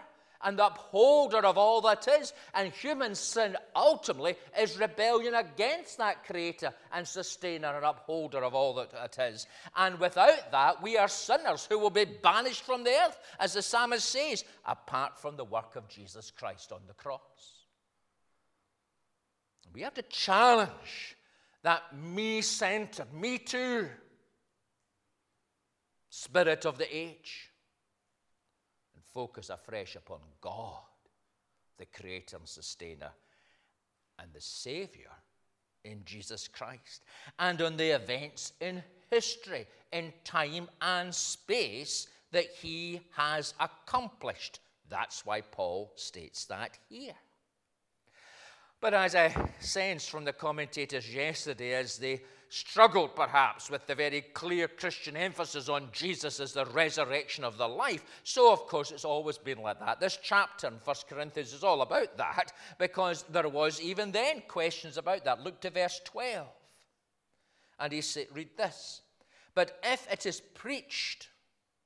and 0.43 0.59
the 0.59 0.67
upholder 0.67 1.45
of 1.45 1.59
all 1.59 1.81
that 1.83 2.07
is. 2.09 2.33
And 2.55 2.73
human 2.73 3.15
sin 3.15 3.57
ultimately 3.75 4.37
is 4.59 4.79
rebellion 4.79 5.35
against 5.35 5.99
that 5.99 6.25
creator 6.25 6.73
and 6.93 7.07
sustainer 7.07 7.75
and 7.75 7.85
upholder 7.85 8.45
of 8.45 8.55
all 8.55 8.75
that 8.75 8.93
it 8.93 9.19
is. 9.35 9.47
And 9.77 9.99
without 9.99 10.51
that, 10.53 10.83
we 10.83 10.97
are 10.97 11.09
sinners 11.09 11.67
who 11.69 11.79
will 11.79 11.91
be 11.91 12.05
banished 12.05 12.63
from 12.63 12.85
the 12.85 12.91
earth, 12.91 13.19
as 13.39 13.55
the 13.55 13.63
psalmist 13.63 14.09
says, 14.09 14.45
apart 14.65 15.19
from 15.19 15.37
the 15.37 15.45
work 15.45 15.77
of 15.77 15.89
Jesus 15.89 16.31
Christ 16.31 16.73
on 16.73 16.81
the 16.87 16.95
cross. 16.95 17.21
We 19.73 19.83
have 19.83 19.95
to 19.95 20.03
challenge 20.03 21.17
that 21.63 21.83
me 21.97 22.41
centered, 22.41 23.13
me 23.13 23.39
too 23.39 23.89
spirit 26.11 26.65
of 26.65 26.79
the 26.79 26.97
age 26.97 27.48
focus 29.13 29.51
afresh 29.51 29.97
upon 29.97 30.19
God, 30.41 30.83
the 31.79 31.87
Creator 31.87 32.37
and 32.37 32.49
Sustainer, 32.49 33.11
and 34.19 34.33
the 34.33 34.41
Savior 34.41 35.11
in 35.85 36.03
Jesus 36.05 36.49
Christ, 36.49 37.03
and 37.39 37.61
on 37.63 37.77
the 37.77 37.91
events 37.91 38.53
in 38.61 38.83
history, 39.11 39.67
in 39.93 40.13
time 40.25 40.69
and 40.83 41.15
space 41.15 42.09
that 42.33 42.47
He 42.61 43.01
has 43.13 43.55
accomplished. 43.61 44.61
That's 44.89 45.25
why 45.25 45.41
Paul 45.41 45.93
states 45.97 46.45
that 46.47 46.79
here. 46.89 47.15
But 48.81 48.95
as 48.95 49.15
I 49.15 49.35
sensed 49.61 50.11
from 50.11 50.25
the 50.25 50.33
commentators 50.33 51.13
yesterday, 51.13 51.75
as 51.75 51.99
they 51.99 52.23
struggled 52.49 53.15
perhaps 53.15 53.71
with 53.71 53.87
the 53.87 53.95
very 53.95 54.21
clear 54.21 54.69
Christian 54.69 55.17
emphasis 55.17 55.69
on 55.69 55.89
Jesus 55.93 56.41
as 56.41 56.53
the 56.53 56.65
resurrection 56.67 57.45
of 57.45 57.59
the 57.59 57.69
life. 57.69 58.05
So, 58.25 58.53
of 58.53 58.67
course, 58.67 58.91
it's 58.91 59.05
always 59.05 59.39
been 59.39 59.63
like 59.63 59.81
that. 59.81 60.01
This 60.01 60.19
chapter 60.23 60.69
in 60.69 60.75
1 60.75 60.97
Corinthians 61.09 61.53
is 61.53 61.65
all 61.65 61.83
about 61.83 62.17
that 62.17 62.53
because 62.79 63.25
there 63.31 63.49
was 63.49 63.81
even 63.81 64.13
then 64.13 64.43
questions 64.49 64.97
about 64.97 65.25
that. 65.25 65.45
Look 65.45 65.61
to 65.61 65.71
verse 65.71 66.01
12. 66.05 66.47
And 67.81 67.93
he 67.93 68.01
said, 68.01 68.27
read 68.33 68.57
this. 68.57 69.03
But 69.55 69.79
if 69.85 70.11
it 70.11 70.27
is 70.27 70.41
preached 70.41 71.29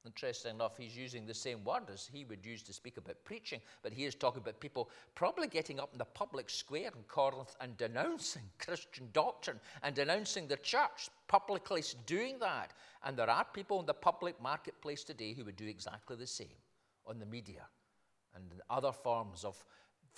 Interesting 0.05 0.57
enough, 0.57 0.77
he's 0.77 0.97
using 0.97 1.27
the 1.27 1.35
same 1.35 1.63
word 1.63 1.85
as 1.93 2.09
he 2.13 2.25
would 2.25 2.45
use 2.45 2.63
to 2.65 2.73
speak 2.73 2.97
about 2.97 3.23
preaching, 3.25 3.61
but 3.83 3.93
he 3.93 4.05
is 4.05 4.17
talking 4.17 4.43
about 4.43 4.59
people 4.59 4.91
probably 5.15 5.47
getting 5.47 5.79
up 5.79 5.91
in 5.93 5.99
the 5.99 6.05
public 6.05 6.51
square 6.51 6.89
in 6.89 7.05
Corinth 7.07 7.55
and 7.61 7.77
denouncing 7.77 8.43
Christian 8.59 9.09
doctrine 9.13 9.61
and 9.85 9.95
denouncing 9.95 10.49
the 10.49 10.57
church, 10.57 11.09
publicly 11.29 11.85
doing 12.07 12.39
that. 12.41 12.73
And 13.05 13.17
there 13.17 13.31
are 13.31 13.47
people 13.53 13.79
in 13.79 13.87
the 13.87 13.95
public 13.95 14.41
marketplace 14.43 15.05
today 15.05 15.35
who 15.35 15.45
would 15.45 15.57
do 15.57 15.67
exactly 15.67 16.17
the 16.17 16.27
same 16.27 16.49
on 17.07 17.21
the 17.21 17.27
media 17.27 17.63
and 18.35 18.45
in 18.53 18.61
other 18.71 18.93
forms 18.93 19.45
of 19.45 19.65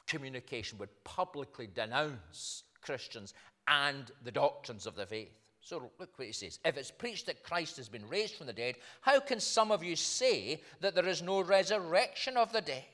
communication, 0.07 0.79
would 0.79 1.05
publicly 1.05 1.69
denounce 1.75 2.64
Christians 2.81 3.35
and 3.67 4.11
the 4.23 4.31
doctrines 4.31 4.87
of 4.87 4.95
the 4.95 5.07
faith. 5.07 5.44
So 5.64 5.90
look 5.99 6.18
what 6.18 6.26
he 6.26 6.33
says. 6.33 6.59
If 6.62 6.76
it's 6.76 6.90
preached 6.90 7.25
that 7.26 7.42
Christ 7.42 7.78
has 7.78 7.88
been 7.88 8.06
raised 8.06 8.35
from 8.35 8.47
the 8.47 8.52
dead, 8.52 8.75
how 9.00 9.18
can 9.18 9.40
some 9.40 9.73
of 9.73 9.83
you 9.83 9.97
say 9.97 10.61
that 10.80 10.94
there 10.94 11.09
is 11.09 11.23
no 11.23 11.40
resurrection 11.40 12.37
of 12.37 12.52
the 12.52 12.61
dead? 12.61 12.85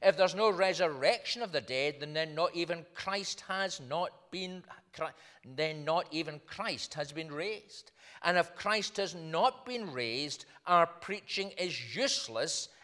If 0.00 0.16
there's 0.16 0.34
no 0.34 0.50
resurrection 0.50 1.42
of 1.42 1.50
the 1.50 1.60
dead, 1.60 1.96
then, 2.00 2.34
not 2.34 2.54
even 2.54 2.86
Christ 2.94 3.42
has 3.48 3.80
not 3.80 4.30
been 4.30 4.62
then 5.44 5.84
not 5.84 6.06
even 6.10 6.40
Christ 6.46 6.94
has 6.94 7.12
been 7.12 7.32
raised. 7.32 7.90
And 8.22 8.36
if 8.36 8.54
Christ 8.54 8.98
has 8.98 9.14
not 9.14 9.66
been 9.66 9.92
raised, 9.92 10.44
our 10.66 10.86
preaching 10.86 11.50
is 11.58 11.96
useless 11.96 12.68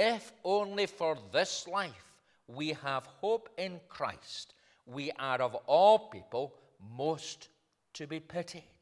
If 0.00 0.32
only 0.44 0.86
for 0.86 1.18
this 1.32 1.66
life 1.66 2.12
we 2.46 2.68
have 2.68 3.04
hope 3.20 3.48
in 3.58 3.80
Christ, 3.88 4.54
we 4.86 5.10
are 5.18 5.42
of 5.42 5.56
all 5.66 5.98
people 5.98 6.54
most 6.96 7.48
to 7.94 8.06
be 8.06 8.20
pitied. 8.20 8.77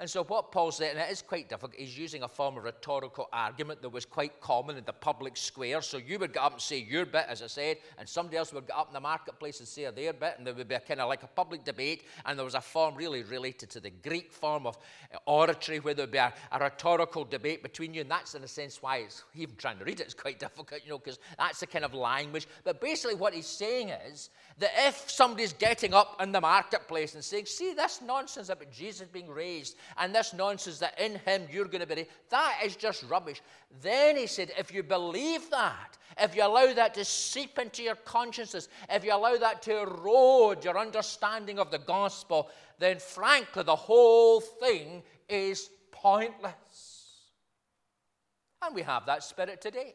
And 0.00 0.10
so, 0.10 0.24
what 0.24 0.50
Paul's 0.50 0.78
saying, 0.78 0.92
and 0.96 1.00
it 1.00 1.10
is 1.10 1.22
quite 1.22 1.48
difficult, 1.48 1.74
he's 1.76 1.96
using 1.96 2.24
a 2.24 2.28
form 2.28 2.56
of 2.56 2.64
rhetorical 2.64 3.28
argument 3.32 3.80
that 3.82 3.90
was 3.90 4.04
quite 4.04 4.40
common 4.40 4.76
in 4.76 4.84
the 4.84 4.92
public 4.92 5.36
square. 5.36 5.80
So, 5.82 5.98
you 5.98 6.18
would 6.18 6.32
get 6.32 6.42
up 6.42 6.52
and 6.52 6.60
say 6.60 6.78
your 6.78 7.06
bit, 7.06 7.26
as 7.28 7.42
I 7.42 7.46
said, 7.46 7.76
and 7.98 8.08
somebody 8.08 8.36
else 8.36 8.52
would 8.52 8.66
get 8.66 8.76
up 8.76 8.88
in 8.88 8.94
the 8.94 9.00
marketplace 9.00 9.60
and 9.60 9.68
say 9.68 9.88
their 9.90 10.12
bit, 10.12 10.34
and 10.38 10.46
there 10.46 10.54
would 10.54 10.68
be 10.68 10.74
a 10.74 10.80
kind 10.80 11.00
of 11.00 11.08
like 11.08 11.22
a 11.22 11.28
public 11.28 11.64
debate. 11.64 12.04
And 12.26 12.36
there 12.38 12.44
was 12.44 12.54
a 12.54 12.60
form 12.60 12.96
really 12.96 13.22
related 13.22 13.70
to 13.70 13.80
the 13.80 13.90
Greek 13.90 14.32
form 14.32 14.66
of 14.66 14.76
uh, 15.12 15.18
oratory, 15.26 15.78
where 15.78 15.94
there 15.94 16.04
would 16.04 16.12
be 16.12 16.18
a, 16.18 16.32
a 16.50 16.58
rhetorical 16.58 17.24
debate 17.24 17.62
between 17.62 17.94
you. 17.94 18.00
And 18.00 18.10
that's, 18.10 18.34
in 18.34 18.42
a 18.42 18.48
sense, 18.48 18.82
why 18.82 18.98
it's 18.98 19.22
even 19.34 19.54
trying 19.56 19.78
to 19.78 19.84
read 19.84 20.00
it 20.00 20.08
is 20.08 20.14
quite 20.14 20.38
difficult, 20.40 20.80
you 20.84 20.90
know, 20.90 20.98
because 20.98 21.18
that's 21.38 21.60
the 21.60 21.66
kind 21.66 21.84
of 21.84 21.94
language. 21.94 22.48
But 22.64 22.80
basically, 22.80 23.14
what 23.14 23.32
he's 23.32 23.46
saying 23.46 23.90
is 23.90 24.30
that 24.58 24.72
if 24.76 25.08
somebody's 25.08 25.52
getting 25.52 25.94
up 25.94 26.20
in 26.20 26.32
the 26.32 26.40
marketplace 26.40 27.14
and 27.14 27.22
saying, 27.22 27.46
see 27.46 27.74
this 27.74 28.00
nonsense 28.04 28.48
about 28.48 28.72
Jesus 28.72 29.08
being 29.08 29.28
raised, 29.28 29.76
and 29.98 30.14
this 30.14 30.32
nonsense 30.32 30.78
that 30.78 30.98
in 31.00 31.16
him 31.20 31.46
you're 31.50 31.66
going 31.66 31.86
to 31.86 31.94
be, 31.94 32.06
that 32.30 32.60
is 32.64 32.76
just 32.76 33.04
rubbish. 33.04 33.40
Then 33.82 34.16
he 34.16 34.26
said, 34.26 34.52
if 34.58 34.72
you 34.72 34.82
believe 34.82 35.50
that, 35.50 35.96
if 36.20 36.36
you 36.36 36.44
allow 36.44 36.72
that 36.72 36.94
to 36.94 37.04
seep 37.04 37.58
into 37.58 37.82
your 37.82 37.96
consciousness, 37.96 38.68
if 38.90 39.04
you 39.04 39.12
allow 39.12 39.36
that 39.36 39.62
to 39.62 39.80
erode 39.80 40.64
your 40.64 40.78
understanding 40.78 41.58
of 41.58 41.70
the 41.70 41.78
gospel, 41.78 42.50
then 42.78 42.98
frankly, 42.98 43.62
the 43.62 43.74
whole 43.74 44.40
thing 44.40 45.02
is 45.28 45.70
pointless. 45.90 47.30
And 48.64 48.74
we 48.74 48.82
have 48.82 49.06
that 49.06 49.24
spirit 49.24 49.60
today. 49.60 49.94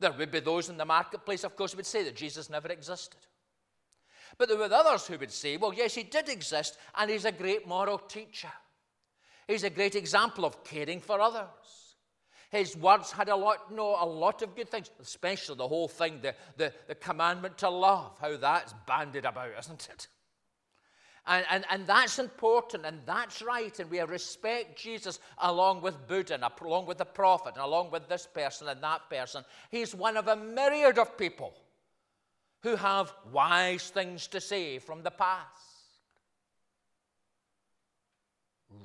There 0.00 0.12
would 0.12 0.30
be 0.30 0.40
those 0.40 0.68
in 0.68 0.76
the 0.76 0.84
marketplace, 0.84 1.44
of 1.44 1.56
course, 1.56 1.72
who 1.72 1.78
would 1.78 1.86
say 1.86 2.04
that 2.04 2.14
Jesus 2.14 2.48
never 2.48 2.68
existed. 2.68 3.18
But 4.36 4.48
there 4.48 4.56
were 4.56 4.72
others 4.72 5.06
who 5.06 5.18
would 5.18 5.32
say, 5.32 5.56
well, 5.56 5.74
yes, 5.74 5.94
he 5.94 6.04
did 6.04 6.28
exist, 6.28 6.78
and 6.96 7.10
he's 7.10 7.24
a 7.24 7.32
great 7.32 7.66
moral 7.66 7.98
teacher. 7.98 8.52
He's 9.48 9.64
a 9.64 9.70
great 9.70 9.96
example 9.96 10.44
of 10.44 10.62
caring 10.62 11.00
for 11.00 11.20
others. 11.20 11.96
His 12.50 12.76
words 12.76 13.10
had 13.10 13.28
a 13.28 13.36
lot, 13.36 13.74
no, 13.74 13.96
a 14.00 14.06
lot 14.06 14.42
of 14.42 14.54
good 14.54 14.70
things, 14.70 14.90
especially 15.00 15.56
the 15.56 15.68
whole 15.68 15.88
thing, 15.88 16.20
the, 16.22 16.34
the, 16.56 16.72
the 16.86 16.94
commandment 16.94 17.58
to 17.58 17.68
love, 17.68 18.16
how 18.20 18.36
that's 18.36 18.74
banded 18.86 19.24
about, 19.24 19.50
isn't 19.58 19.88
it? 19.90 20.06
And, 21.26 21.44
and, 21.50 21.64
and 21.70 21.86
that's 21.86 22.18
important 22.18 22.86
and 22.86 23.00
that's 23.04 23.42
right. 23.42 23.78
And 23.78 23.90
we 23.90 24.00
respect 24.00 24.78
Jesus 24.78 25.18
along 25.38 25.82
with 25.82 26.06
Buddha 26.06 26.34
and 26.34 26.44
along 26.62 26.86
with 26.86 26.98
the 26.98 27.04
prophet 27.04 27.54
and 27.54 27.62
along 27.62 27.90
with 27.90 28.08
this 28.08 28.26
person 28.26 28.68
and 28.68 28.82
that 28.82 29.10
person. 29.10 29.44
He's 29.70 29.94
one 29.94 30.16
of 30.16 30.28
a 30.28 30.36
myriad 30.36 30.98
of 30.98 31.18
people 31.18 31.52
who 32.62 32.76
have 32.76 33.12
wise 33.30 33.90
things 33.90 34.26
to 34.28 34.40
say 34.40 34.78
from 34.78 35.02
the 35.02 35.10
past. 35.10 35.67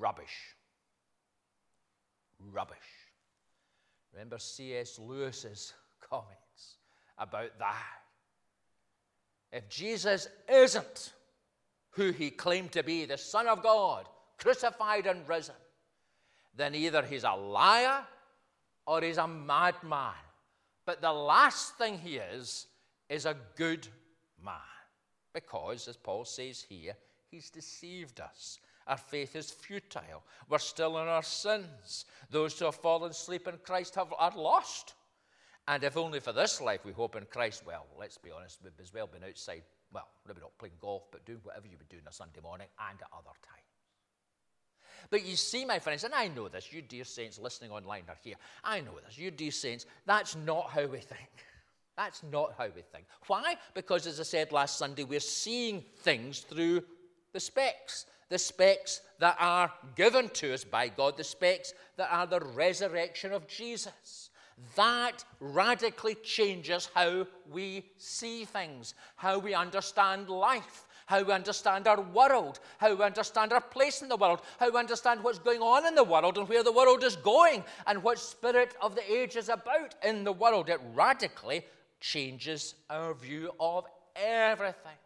Rubbish. 0.03 0.55
Rubbish. 2.51 2.77
Remember 4.11 4.37
C.S. 4.37 4.99
Lewis's 4.99 5.71
comments 6.09 6.75
about 7.17 7.57
that. 7.59 8.01
If 9.53 9.69
Jesus 9.69 10.27
isn't 10.51 11.13
who 11.91 12.11
he 12.11 12.31
claimed 12.31 12.73
to 12.73 12.83
be, 12.83 13.05
the 13.05 13.17
Son 13.17 13.47
of 13.47 13.63
God, 13.63 14.09
crucified 14.37 15.07
and 15.07 15.25
risen, 15.25 15.55
then 16.53 16.75
either 16.75 17.01
he's 17.03 17.23
a 17.23 17.31
liar 17.31 18.01
or 18.85 19.01
he's 19.01 19.17
a 19.17 19.27
madman. 19.27 20.11
But 20.85 21.01
the 21.01 21.13
last 21.13 21.77
thing 21.77 21.97
he 21.97 22.17
is, 22.17 22.67
is 23.07 23.25
a 23.25 23.37
good 23.55 23.87
man. 24.43 24.57
Because, 25.33 25.87
as 25.87 25.95
Paul 25.95 26.25
says 26.25 26.65
here, 26.67 26.97
he's 27.31 27.49
deceived 27.49 28.19
us. 28.19 28.59
Our 28.87 28.97
faith 28.97 29.35
is 29.35 29.51
futile. 29.51 30.23
We're 30.49 30.59
still 30.59 30.97
in 30.99 31.07
our 31.07 31.23
sins. 31.23 32.05
Those 32.29 32.57
who 32.57 32.65
have 32.65 32.75
fallen 32.75 33.11
asleep 33.11 33.47
in 33.47 33.57
Christ 33.63 33.95
have, 33.95 34.13
are 34.17 34.33
lost. 34.35 34.93
And 35.67 35.83
if 35.83 35.95
only 35.95 36.19
for 36.19 36.33
this 36.33 36.59
life 36.59 36.83
we 36.83 36.91
hope 36.91 37.15
in 37.15 37.25
Christ, 37.25 37.63
well, 37.65 37.85
let's 37.97 38.17
be 38.17 38.31
honest, 38.31 38.59
we've 38.63 38.73
as 38.81 38.93
well 38.93 39.07
been 39.07 39.23
outside, 39.23 39.63
well, 39.93 40.09
maybe 40.27 40.41
not 40.41 40.57
playing 40.57 40.73
golf, 40.81 41.03
but 41.11 41.25
doing 41.25 41.39
whatever 41.43 41.67
you 41.67 41.77
would 41.77 41.89
do 41.89 41.97
on 41.97 42.07
a 42.07 42.13
Sunday 42.13 42.41
morning 42.41 42.67
and 42.89 42.99
at 43.01 43.07
other 43.13 43.35
times. 43.41 43.63
But 45.09 45.25
you 45.25 45.35
see, 45.35 45.65
my 45.65 45.79
friends, 45.79 46.03
and 46.03 46.13
I 46.13 46.27
know 46.27 46.47
this, 46.47 46.71
you 46.71 46.81
dear 46.81 47.03
saints 47.03 47.39
listening 47.39 47.71
online 47.71 48.03
are 48.09 48.17
here. 48.23 48.35
I 48.63 48.81
know 48.81 48.99
this, 49.05 49.17
you 49.17 49.31
dear 49.31 49.51
saints, 49.51 49.85
that's 50.05 50.35
not 50.35 50.69
how 50.69 50.85
we 50.85 50.99
think. 50.99 51.29
That's 51.95 52.23
not 52.23 52.55
how 52.57 52.65
we 52.75 52.81
think. 52.81 53.05
Why? 53.27 53.55
Because, 53.75 54.07
as 54.07 54.19
I 54.19 54.23
said 54.23 54.51
last 54.51 54.79
Sunday, 54.79 55.03
we're 55.03 55.19
seeing 55.19 55.83
things 55.97 56.39
through 56.39 56.81
the 57.33 57.39
specs. 57.39 58.07
The 58.29 58.39
specs 58.39 59.01
that 59.19 59.37
are 59.39 59.71
given 59.95 60.29
to 60.29 60.53
us 60.53 60.63
by 60.63 60.89
God, 60.89 61.17
the 61.17 61.23
specs 61.23 61.73
that 61.97 62.09
are 62.11 62.27
the 62.27 62.39
resurrection 62.39 63.31
of 63.31 63.47
Jesus. 63.47 64.29
That 64.75 65.25
radically 65.39 66.15
changes 66.15 66.89
how 66.93 67.27
we 67.51 67.85
see 67.97 68.45
things, 68.45 68.93
how 69.15 69.39
we 69.39 69.53
understand 69.53 70.29
life, 70.29 70.87
how 71.05 71.23
we 71.23 71.33
understand 71.33 71.87
our 71.87 72.01
world, 72.01 72.59
how 72.77 72.95
we 72.95 73.03
understand 73.03 73.51
our 73.51 73.61
place 73.61 74.01
in 74.01 74.09
the 74.09 74.15
world, 74.15 74.41
how 74.59 74.69
we 74.69 74.77
understand 74.77 75.23
what's 75.23 75.39
going 75.39 75.61
on 75.61 75.85
in 75.85 75.95
the 75.95 76.03
world 76.03 76.37
and 76.37 76.47
where 76.47 76.63
the 76.63 76.71
world 76.71 77.03
is 77.03 77.15
going, 77.17 77.63
and 77.87 78.03
what 78.03 78.19
spirit 78.19 78.75
of 78.81 78.95
the 78.95 79.11
age 79.11 79.35
is 79.35 79.49
about 79.49 79.95
in 80.03 80.23
the 80.23 80.31
world. 80.31 80.69
It 80.69 80.79
radically 80.93 81.65
changes 81.99 82.75
our 82.89 83.13
view 83.13 83.51
of 83.59 83.85
everything. 84.15 84.97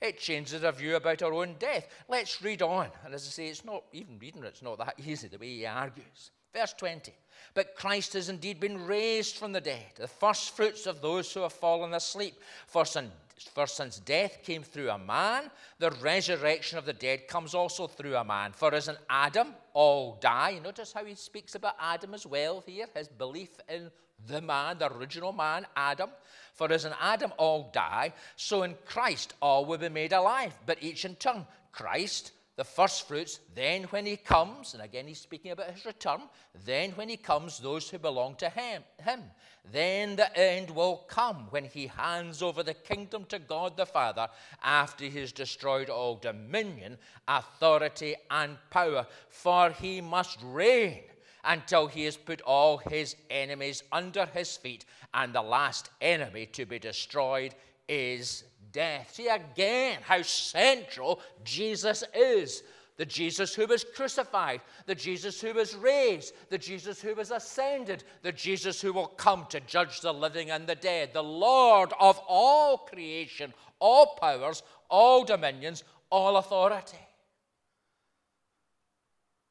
It 0.00 0.18
changes 0.18 0.64
our 0.64 0.72
view 0.72 0.96
about 0.96 1.22
our 1.22 1.32
own 1.32 1.56
death. 1.58 1.86
Let's 2.08 2.42
read 2.42 2.62
on. 2.62 2.88
And 3.04 3.14
as 3.14 3.26
I 3.26 3.30
say, 3.30 3.46
it's 3.48 3.64
not 3.64 3.84
even 3.92 4.18
reading 4.18 4.44
it's 4.44 4.62
not 4.62 4.78
that 4.78 4.94
easy 5.04 5.28
the 5.28 5.38
way 5.38 5.48
he 5.48 5.66
argues. 5.66 6.30
Verse 6.52 6.74
20. 6.74 7.12
But 7.54 7.74
Christ 7.74 8.14
has 8.14 8.28
indeed 8.28 8.60
been 8.60 8.86
raised 8.86 9.36
from 9.36 9.52
the 9.52 9.60
dead, 9.60 9.92
the 9.96 10.08
first 10.08 10.56
fruits 10.56 10.86
of 10.86 11.00
those 11.00 11.32
who 11.32 11.40
have 11.40 11.52
fallen 11.52 11.94
asleep. 11.94 12.34
For 12.66 12.84
since, 12.84 13.12
for 13.38 13.66
since 13.66 13.98
death 13.98 14.42
came 14.42 14.62
through 14.62 14.90
a 14.90 14.98
man, 14.98 15.50
the 15.78 15.90
resurrection 16.02 16.78
of 16.78 16.86
the 16.86 16.92
dead 16.92 17.28
comes 17.28 17.54
also 17.54 17.86
through 17.86 18.16
a 18.16 18.24
man. 18.24 18.52
For 18.52 18.74
as 18.74 18.88
in 18.88 18.96
Adam 19.10 19.54
all 19.74 20.18
die, 20.20 20.58
notice 20.62 20.92
how 20.92 21.04
he 21.04 21.14
speaks 21.14 21.54
about 21.54 21.76
Adam 21.78 22.14
as 22.14 22.26
well 22.26 22.62
here, 22.66 22.86
his 22.94 23.08
belief 23.08 23.50
in 23.68 23.90
the 24.26 24.40
man, 24.40 24.78
the 24.78 24.92
original 24.92 25.32
man, 25.32 25.66
Adam. 25.76 26.10
For 26.54 26.72
as 26.72 26.86
in 26.86 26.94
Adam 27.00 27.32
all 27.36 27.70
die, 27.72 28.14
so 28.36 28.62
in 28.62 28.74
Christ 28.86 29.34
all 29.42 29.66
will 29.66 29.78
be 29.78 29.90
made 29.90 30.12
alive, 30.12 30.56
but 30.64 30.82
each 30.82 31.04
in 31.04 31.16
turn. 31.16 31.46
Christ 31.72 32.32
the 32.56 32.64
first 32.64 33.06
fruits, 33.06 33.40
then 33.54 33.84
when 33.84 34.06
he 34.06 34.16
comes, 34.16 34.72
and 34.72 34.82
again 34.82 35.06
he's 35.06 35.20
speaking 35.20 35.50
about 35.50 35.70
his 35.70 35.84
return, 35.84 36.22
then 36.64 36.90
when 36.92 37.08
he 37.08 37.16
comes, 37.18 37.58
those 37.58 37.88
who 37.90 37.98
belong 37.98 38.34
to 38.36 38.48
him, 38.48 38.82
him. 38.98 39.22
Then 39.70 40.16
the 40.16 40.34
end 40.38 40.70
will 40.70 41.04
come 41.08 41.48
when 41.50 41.64
he 41.64 41.86
hands 41.86 42.40
over 42.40 42.62
the 42.62 42.74
kingdom 42.74 43.26
to 43.26 43.38
God 43.38 43.76
the 43.76 43.84
Father 43.84 44.28
after 44.62 45.04
he 45.04 45.20
has 45.20 45.32
destroyed 45.32 45.90
all 45.90 46.16
dominion, 46.16 46.96
authority, 47.28 48.14
and 48.30 48.56
power. 48.70 49.06
For 49.28 49.70
he 49.70 50.00
must 50.00 50.38
reign 50.42 51.02
until 51.44 51.88
he 51.88 52.04
has 52.04 52.16
put 52.16 52.40
all 52.42 52.78
his 52.78 53.16
enemies 53.28 53.82
under 53.92 54.26
his 54.26 54.56
feet, 54.56 54.84
and 55.12 55.32
the 55.32 55.42
last 55.42 55.90
enemy 56.00 56.46
to 56.46 56.64
be 56.64 56.78
destroyed 56.78 57.54
is 57.88 58.44
death. 58.76 59.14
See 59.14 59.26
again 59.26 60.00
how 60.02 60.20
central 60.20 61.20
Jesus 61.42 62.04
is. 62.14 62.62
The 62.98 63.06
Jesus 63.06 63.54
who 63.54 63.66
was 63.66 63.84
crucified, 63.84 64.60
the 64.86 64.94
Jesus 64.94 65.40
who 65.40 65.54
was 65.54 65.74
raised, 65.74 66.34
the 66.50 66.58
Jesus 66.58 67.00
who 67.00 67.14
was 67.14 67.30
ascended, 67.30 68.04
the 68.22 68.32
Jesus 68.32 68.80
who 68.80 68.92
will 68.92 69.06
come 69.06 69.46
to 69.48 69.60
judge 69.60 70.00
the 70.00 70.12
living 70.12 70.50
and 70.50 70.66
the 70.66 70.74
dead, 70.74 71.10
the 71.12 71.22
Lord 71.22 71.92
of 71.98 72.20
all 72.28 72.78
creation, 72.78 73.52
all 73.80 74.16
powers, 74.20 74.62
all 74.90 75.24
dominions, 75.24 75.82
all 76.10 76.36
authority. 76.36 76.96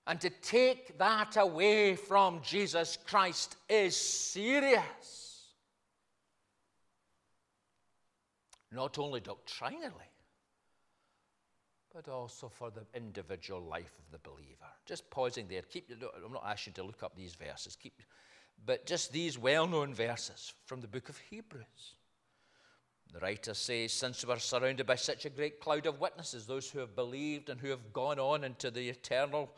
And 0.07 0.21
to 0.21 0.29
take 0.29 0.97
that 0.99 1.35
away 1.37 1.95
from 1.95 2.41
Jesus 2.43 2.97
Christ 3.07 3.57
is 3.67 3.95
serious. 3.95 5.24
Not 8.75 8.99
only 8.99 9.19
doctrinally, 9.19 10.11
but 11.93 12.09
also 12.09 12.49
for 12.49 12.69
the 12.69 12.85
individual 12.93 13.61
life 13.61 13.93
of 13.99 14.11
the 14.11 14.29
believer. 14.29 14.67
Just 14.85 15.09
pausing 15.09 15.47
there. 15.47 15.61
Keep, 15.61 15.91
I'm 16.23 16.33
not 16.33 16.43
asking 16.45 16.73
you 16.75 16.83
to 16.83 16.87
look 16.87 17.03
up 17.03 17.15
these 17.15 17.35
verses, 17.35 17.77
keep, 17.77 18.01
but 18.65 18.85
just 18.85 19.13
these 19.13 19.37
well 19.37 19.65
known 19.65 19.93
verses 19.93 20.53
from 20.65 20.81
the 20.81 20.87
book 20.87 21.07
of 21.07 21.17
Hebrews. 21.29 21.95
The 23.13 23.19
writer 23.19 23.53
says, 23.53 23.93
Since 23.93 24.25
we 24.25 24.33
are 24.33 24.39
surrounded 24.39 24.85
by 24.85 24.95
such 24.95 25.25
a 25.25 25.29
great 25.29 25.61
cloud 25.61 25.85
of 25.85 26.01
witnesses, 26.01 26.45
those 26.45 26.69
who 26.69 26.79
have 26.79 26.95
believed 26.95 27.49
and 27.49 27.61
who 27.61 27.69
have 27.69 27.93
gone 27.93 28.19
on 28.19 28.43
into 28.43 28.71
the 28.71 28.89
eternal 28.89 29.53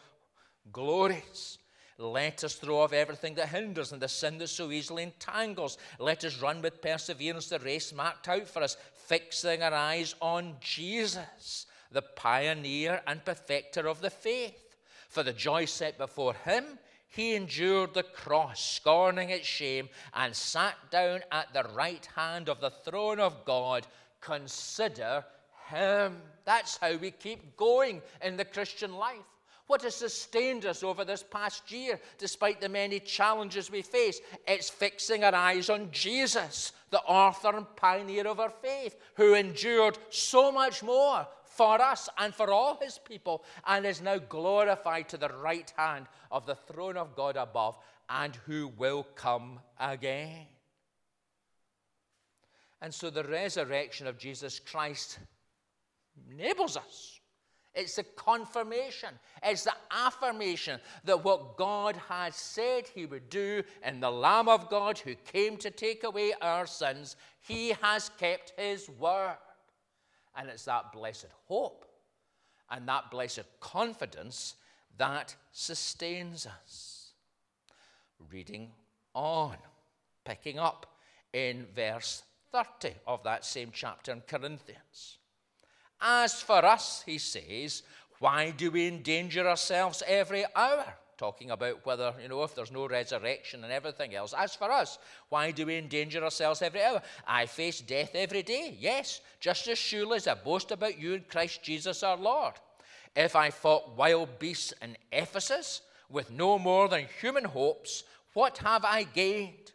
glories, 0.72 1.58
let 2.00 2.44
us 2.44 2.54
throw 2.54 2.82
off 2.82 2.94
everything 2.94 3.34
that 3.36 3.50
hinders 3.50 3.92
and 3.92 4.02
the 4.02 4.08
sin 4.08 4.38
that 4.38 4.50
so 4.50 4.72
easily 4.72 5.02
entangles. 5.02 5.80
Let 5.98 6.24
us 6.24 6.40
run 6.40 6.62
with 6.62 6.82
perseverance 6.82 7.50
the 7.50 7.58
race 7.60 7.92
marked 7.92 8.28
out 8.28 8.48
for 8.48 8.62
us, 8.62 8.78
fixing 8.94 9.64
our 9.64 9.74
eyes 9.74 10.14
on 10.22 10.58
Jesus, 10.62 11.66
the 11.92 12.04
pioneer 12.04 13.02
and 13.08 13.26
perfecter 13.26 13.88
of 13.88 14.02
the 14.02 14.12
faith. 14.12 14.76
For 15.10 15.24
the 15.24 15.34
joy 15.34 15.66
set 15.66 15.98
before 15.98 16.36
him, 16.46 16.78
he 17.08 17.34
endured 17.34 17.96
the 17.96 18.04
cross, 18.04 18.62
scorning 18.62 19.32
its 19.32 19.48
shame, 19.48 19.90
and 20.14 20.36
sat 20.36 20.76
down 20.92 21.22
at 21.32 21.52
the 21.52 21.64
right 21.74 22.08
hand 22.16 22.48
of 22.48 22.62
the 22.62 22.70
throne 22.70 23.20
of 23.20 23.44
God. 23.44 23.88
Consider 24.22 25.26
him. 25.70 26.22
That's 26.46 26.78
how 26.78 26.96
we 26.98 27.10
keep 27.10 27.58
going 27.58 28.04
in 28.22 28.38
the 28.38 28.46
Christian 28.46 28.94
life. 28.94 29.18
What 29.68 29.82
has 29.82 29.96
sustained 29.96 30.66
us 30.66 30.82
over 30.82 31.04
this 31.04 31.24
past 31.24 31.72
year, 31.72 32.00
despite 32.18 32.62
the 32.62 32.70
many 32.70 33.02
challenges 33.02 33.70
we 33.70 33.82
face? 33.82 34.22
It's 34.48 34.70
fixing 34.70 35.26
our 35.26 35.36
eyes 35.36 35.70
on 35.70 35.92
Jesus, 35.92 36.72
the 36.90 37.02
author 37.02 37.56
and 37.56 37.76
pioneer 37.76 38.28
of 38.28 38.40
our 38.40 38.50
faith, 38.50 38.96
who 39.16 39.34
endured 39.34 39.98
so 40.10 40.54
much 40.54 40.84
more 40.84 41.28
for 41.44 41.82
us 41.82 42.08
and 42.18 42.34
for 42.34 42.50
all 42.50 42.80
his 42.82 42.98
people, 42.98 43.44
and 43.66 43.86
is 43.86 44.02
now 44.02 44.18
glorified 44.18 45.10
to 45.10 45.18
the 45.18 45.30
right 45.42 45.72
hand 45.76 46.06
of 46.32 46.46
the 46.46 46.56
throne 46.56 46.96
of 46.96 47.16
God 47.16 47.36
above, 47.36 47.78
and 48.10 48.38
who 48.46 48.72
will 48.78 49.04
come 49.16 49.60
again. 49.80 50.46
And 52.82 52.94
so 52.94 53.10
the 53.10 53.24
resurrection 53.24 54.08
of 54.08 54.18
Jesus 54.18 54.60
Christ 54.60 55.20
enables 56.32 56.78
us 56.78 57.17
it's 57.78 57.96
the 57.96 58.04
confirmation, 58.04 59.10
it's 59.44 59.64
the 59.64 59.76
affirmation 59.92 60.80
that 61.06 61.24
what 61.24 61.56
God 61.58 61.96
has 62.10 62.36
said 62.36 62.88
He 62.88 63.06
would 63.06 63.30
do 63.30 63.62
in 63.86 64.00
the 64.00 64.12
Lamb 64.12 64.50
of 64.50 64.68
God 64.68 64.98
who 64.98 65.14
came 65.14 65.58
to 65.58 65.70
take 65.70 66.04
away 66.04 66.34
our 66.42 66.66
sins, 66.66 67.16
He 67.40 67.76
has 67.82 68.10
kept 68.18 68.54
His 68.58 68.90
word. 68.90 69.38
And 70.36 70.50
it's 70.50 70.66
that 70.66 70.92
blessed 70.92 71.28
hope 71.46 71.86
and 72.70 72.88
that 72.90 73.12
blessed 73.12 73.46
confidence 73.60 74.56
that 74.98 75.36
sustains 75.52 76.48
us. 76.48 77.12
Reading 78.32 78.72
on, 79.14 79.58
picking 80.26 80.58
up 80.58 80.98
in 81.32 81.68
verse 81.76 82.24
30 82.52 82.96
of 83.06 83.24
that 83.24 83.46
same 83.46 83.70
chapter 83.72 84.12
in 84.12 84.22
Corinthians. 84.22 85.20
As 86.00 86.42
for 86.42 86.64
us, 86.64 87.04
he 87.06 87.18
says, 87.18 87.84
why 88.20 88.52
do 88.52 88.72
we 88.72 88.88
endanger 88.88 89.48
ourselves 89.48 90.04
every 90.06 90.46
hour? 90.56 90.86
Talking 91.18 91.50
about 91.50 91.86
whether, 91.86 92.14
you 92.22 92.30
know, 92.30 92.44
if 92.44 92.54
there's 92.54 92.72
no 92.72 92.88
resurrection 92.88 93.64
and 93.64 93.74
everything 93.74 94.14
else. 94.14 94.36
As 94.38 94.56
for 94.56 94.72
us, 94.72 95.00
why 95.30 95.50
do 95.52 95.66
we 95.66 95.78
endanger 95.78 96.24
ourselves 96.24 96.62
every 96.62 96.84
hour? 96.84 97.02
I 97.26 97.48
face 97.48 97.82
death 97.82 98.12
every 98.14 98.44
day, 98.44 98.78
yes, 98.80 99.22
just 99.40 99.68
as 99.68 99.80
surely 99.80 100.18
as 100.18 100.28
I 100.28 100.36
boast 100.36 100.72
about 100.72 101.00
you 101.00 101.14
in 101.14 101.26
Christ 101.28 101.64
Jesus 101.64 102.04
our 102.04 102.18
Lord. 102.18 102.54
If 103.16 103.36
I 103.36 103.50
fought 103.50 103.98
wild 103.98 104.38
beasts 104.38 104.74
in 104.80 104.96
Ephesus 105.12 105.82
with 106.10 106.30
no 106.30 106.60
more 106.60 106.88
than 106.88 107.08
human 107.20 107.46
hopes, 107.46 108.04
what 108.34 108.60
have 108.60 108.86
I 108.86 109.04
gained? 109.04 109.72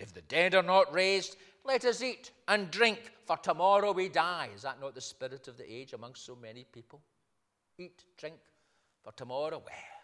If 0.00 0.12
the 0.12 0.22
dead 0.22 0.56
are 0.56 0.62
not 0.62 0.92
raised, 0.92 1.36
let 1.70 1.84
us 1.84 2.02
eat 2.02 2.32
and 2.48 2.68
drink, 2.68 3.12
for 3.24 3.36
tomorrow 3.36 3.92
we 3.92 4.08
die. 4.08 4.48
Is 4.56 4.62
that 4.62 4.80
not 4.80 4.92
the 4.92 5.00
spirit 5.00 5.46
of 5.46 5.56
the 5.56 5.72
age 5.72 5.92
among 5.92 6.16
so 6.16 6.34
many 6.34 6.64
people? 6.64 7.00
Eat, 7.78 8.04
drink, 8.18 8.34
for 9.04 9.12
tomorrow. 9.12 9.62
Well, 9.64 10.00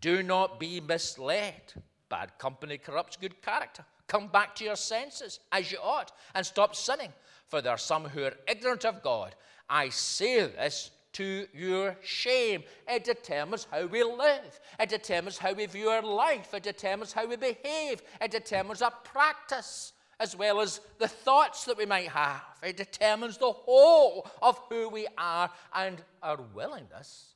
do 0.00 0.22
not 0.22 0.60
be 0.60 0.80
misled. 0.80 1.74
Bad 2.08 2.38
company 2.38 2.78
corrupts 2.78 3.16
good 3.16 3.42
character. 3.42 3.84
Come 4.06 4.28
back 4.28 4.54
to 4.56 4.64
your 4.64 4.76
senses 4.76 5.40
as 5.50 5.72
you 5.72 5.78
ought 5.82 6.12
and 6.36 6.46
stop 6.46 6.76
sinning, 6.76 7.12
for 7.48 7.60
there 7.60 7.72
are 7.72 7.78
some 7.78 8.04
who 8.04 8.22
are 8.22 8.34
ignorant 8.46 8.84
of 8.84 9.02
God. 9.02 9.34
I 9.68 9.88
say 9.88 10.42
this 10.42 10.92
to 11.12 11.46
your 11.52 11.96
shame. 12.02 12.64
It 12.88 13.04
determines 13.04 13.66
how 13.70 13.86
we 13.86 14.02
live. 14.02 14.60
It 14.80 14.88
determines 14.88 15.38
how 15.38 15.52
we 15.52 15.66
view 15.66 15.88
our 15.88 16.02
life. 16.02 16.54
It 16.54 16.62
determines 16.62 17.12
how 17.12 17.26
we 17.26 17.36
behave. 17.36 18.02
It 18.20 18.30
determines 18.30 18.82
our 18.82 18.92
practice 19.04 19.92
as 20.20 20.36
well 20.36 20.60
as 20.60 20.80
the 20.98 21.08
thoughts 21.08 21.64
that 21.64 21.76
we 21.76 21.84
might 21.84 22.08
have. 22.08 22.44
It 22.62 22.76
determines 22.76 23.38
the 23.38 23.50
whole 23.50 24.30
of 24.40 24.60
who 24.68 24.88
we 24.88 25.06
are 25.18 25.50
and 25.74 26.02
our 26.22 26.40
willingness 26.54 27.34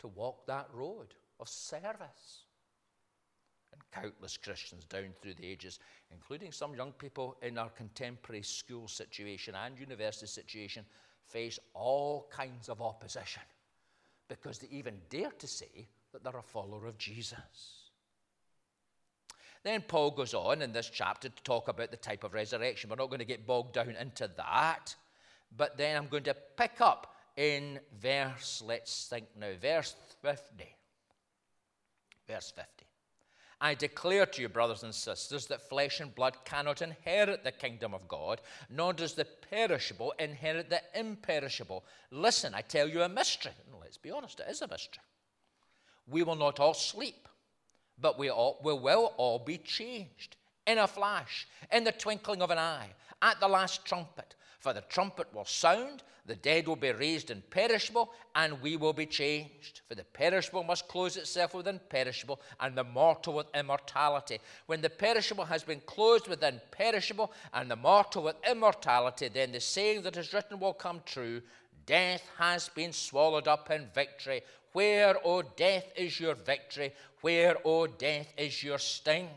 to 0.00 0.08
walk 0.08 0.46
that 0.46 0.68
road 0.72 1.14
of 1.38 1.48
service. 1.48 2.44
And 3.72 3.82
countless 3.92 4.36
Christians 4.36 4.86
down 4.86 5.12
through 5.22 5.34
the 5.34 5.46
ages, 5.46 5.78
including 6.10 6.50
some 6.50 6.74
young 6.74 6.92
people 6.92 7.36
in 7.42 7.58
our 7.58 7.70
contemporary 7.70 8.42
school 8.42 8.88
situation 8.88 9.54
and 9.54 9.78
university 9.78 10.26
situation, 10.26 10.84
face 11.28 11.58
all 11.74 12.28
kinds 12.30 12.68
of 12.68 12.80
opposition 12.80 13.42
because 14.28 14.58
they 14.58 14.68
even 14.70 14.94
dare 15.10 15.30
to 15.38 15.46
say 15.46 15.88
that 16.12 16.24
they're 16.24 16.38
a 16.38 16.42
follower 16.42 16.86
of 16.86 16.98
Jesus. 16.98 17.88
Then 19.64 19.82
Paul 19.82 20.12
goes 20.12 20.34
on 20.34 20.62
in 20.62 20.72
this 20.72 20.88
chapter 20.88 21.28
to 21.28 21.42
talk 21.42 21.68
about 21.68 21.90
the 21.90 21.96
type 21.96 22.24
of 22.24 22.34
resurrection. 22.34 22.90
We're 22.90 22.96
not 22.96 23.10
going 23.10 23.18
to 23.18 23.24
get 23.24 23.46
bogged 23.46 23.74
down 23.74 23.94
into 24.00 24.30
that. 24.36 24.94
But 25.56 25.76
then 25.76 25.96
I'm 25.96 26.08
going 26.08 26.24
to 26.24 26.36
pick 26.56 26.80
up 26.80 27.16
in 27.36 27.80
verse, 28.00 28.62
let's 28.66 29.06
think 29.08 29.26
now, 29.38 29.52
verse 29.60 29.94
50. 30.22 30.44
Verse 32.26 32.52
50. 32.54 32.77
I 33.60 33.74
declare 33.74 34.26
to 34.26 34.42
you, 34.42 34.48
brothers 34.48 34.84
and 34.84 34.94
sisters, 34.94 35.46
that 35.46 35.68
flesh 35.68 36.00
and 36.00 36.14
blood 36.14 36.36
cannot 36.44 36.80
inherit 36.80 37.42
the 37.42 37.52
kingdom 37.52 37.92
of 37.92 38.06
God, 38.06 38.40
nor 38.70 38.92
does 38.92 39.14
the 39.14 39.26
perishable 39.50 40.14
inherit 40.18 40.70
the 40.70 40.80
imperishable. 40.94 41.84
Listen, 42.10 42.54
I 42.54 42.60
tell 42.60 42.88
you 42.88 43.02
a 43.02 43.08
mystery. 43.08 43.52
Let's 43.80 43.96
be 43.96 44.10
honest, 44.10 44.40
it 44.40 44.46
is 44.48 44.62
a 44.62 44.68
mystery. 44.68 45.02
We 46.06 46.22
will 46.22 46.36
not 46.36 46.60
all 46.60 46.74
sleep 46.74 47.28
but 48.00 48.18
we, 48.18 48.30
all, 48.30 48.60
we 48.62 48.72
will 48.72 49.12
all 49.16 49.38
be 49.38 49.58
changed 49.58 50.36
in 50.66 50.78
a 50.78 50.86
flash, 50.86 51.46
in 51.72 51.84
the 51.84 51.92
twinkling 51.92 52.42
of 52.42 52.50
an 52.50 52.58
eye, 52.58 52.90
at 53.22 53.40
the 53.40 53.48
last 53.48 53.84
trumpet. 53.84 54.34
For 54.58 54.72
the 54.72 54.80
trumpet 54.82 55.32
will 55.32 55.44
sound, 55.44 56.02
the 56.26 56.34
dead 56.34 56.66
will 56.66 56.76
be 56.76 56.92
raised 56.92 57.30
imperishable, 57.30 58.12
and 58.34 58.60
we 58.60 58.76
will 58.76 58.92
be 58.92 59.06
changed. 59.06 59.80
For 59.88 59.94
the 59.94 60.04
perishable 60.04 60.64
must 60.64 60.88
close 60.88 61.16
itself 61.16 61.54
with 61.54 61.68
imperishable, 61.68 62.40
and 62.60 62.76
the 62.76 62.84
mortal 62.84 63.34
with 63.34 63.46
immortality. 63.54 64.40
When 64.66 64.82
the 64.82 64.90
perishable 64.90 65.46
has 65.46 65.62
been 65.62 65.80
closed 65.86 66.28
with 66.28 66.42
imperishable, 66.42 67.32
and 67.54 67.70
the 67.70 67.76
mortal 67.76 68.24
with 68.24 68.36
immortality, 68.48 69.28
then 69.28 69.52
the 69.52 69.60
saying 69.60 70.02
that 70.02 70.16
is 70.16 70.32
written 70.32 70.60
will 70.60 70.74
come 70.74 71.02
true 71.06 71.40
Death 71.86 72.28
has 72.36 72.68
been 72.68 72.92
swallowed 72.92 73.48
up 73.48 73.70
in 73.70 73.86
victory. 73.94 74.42
Where, 74.72 75.16
O 75.24 75.40
death, 75.40 75.90
is 75.96 76.20
your 76.20 76.34
victory? 76.34 76.92
Where, 77.22 77.56
O 77.64 77.86
death, 77.86 78.30
is 78.36 78.62
your 78.62 78.76
sting? 78.76 79.30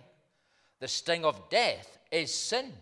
The 0.82 0.90
sting 0.90 1.24
of 1.24 1.50
death 1.50 1.98
is 2.12 2.34
sin, 2.34 2.74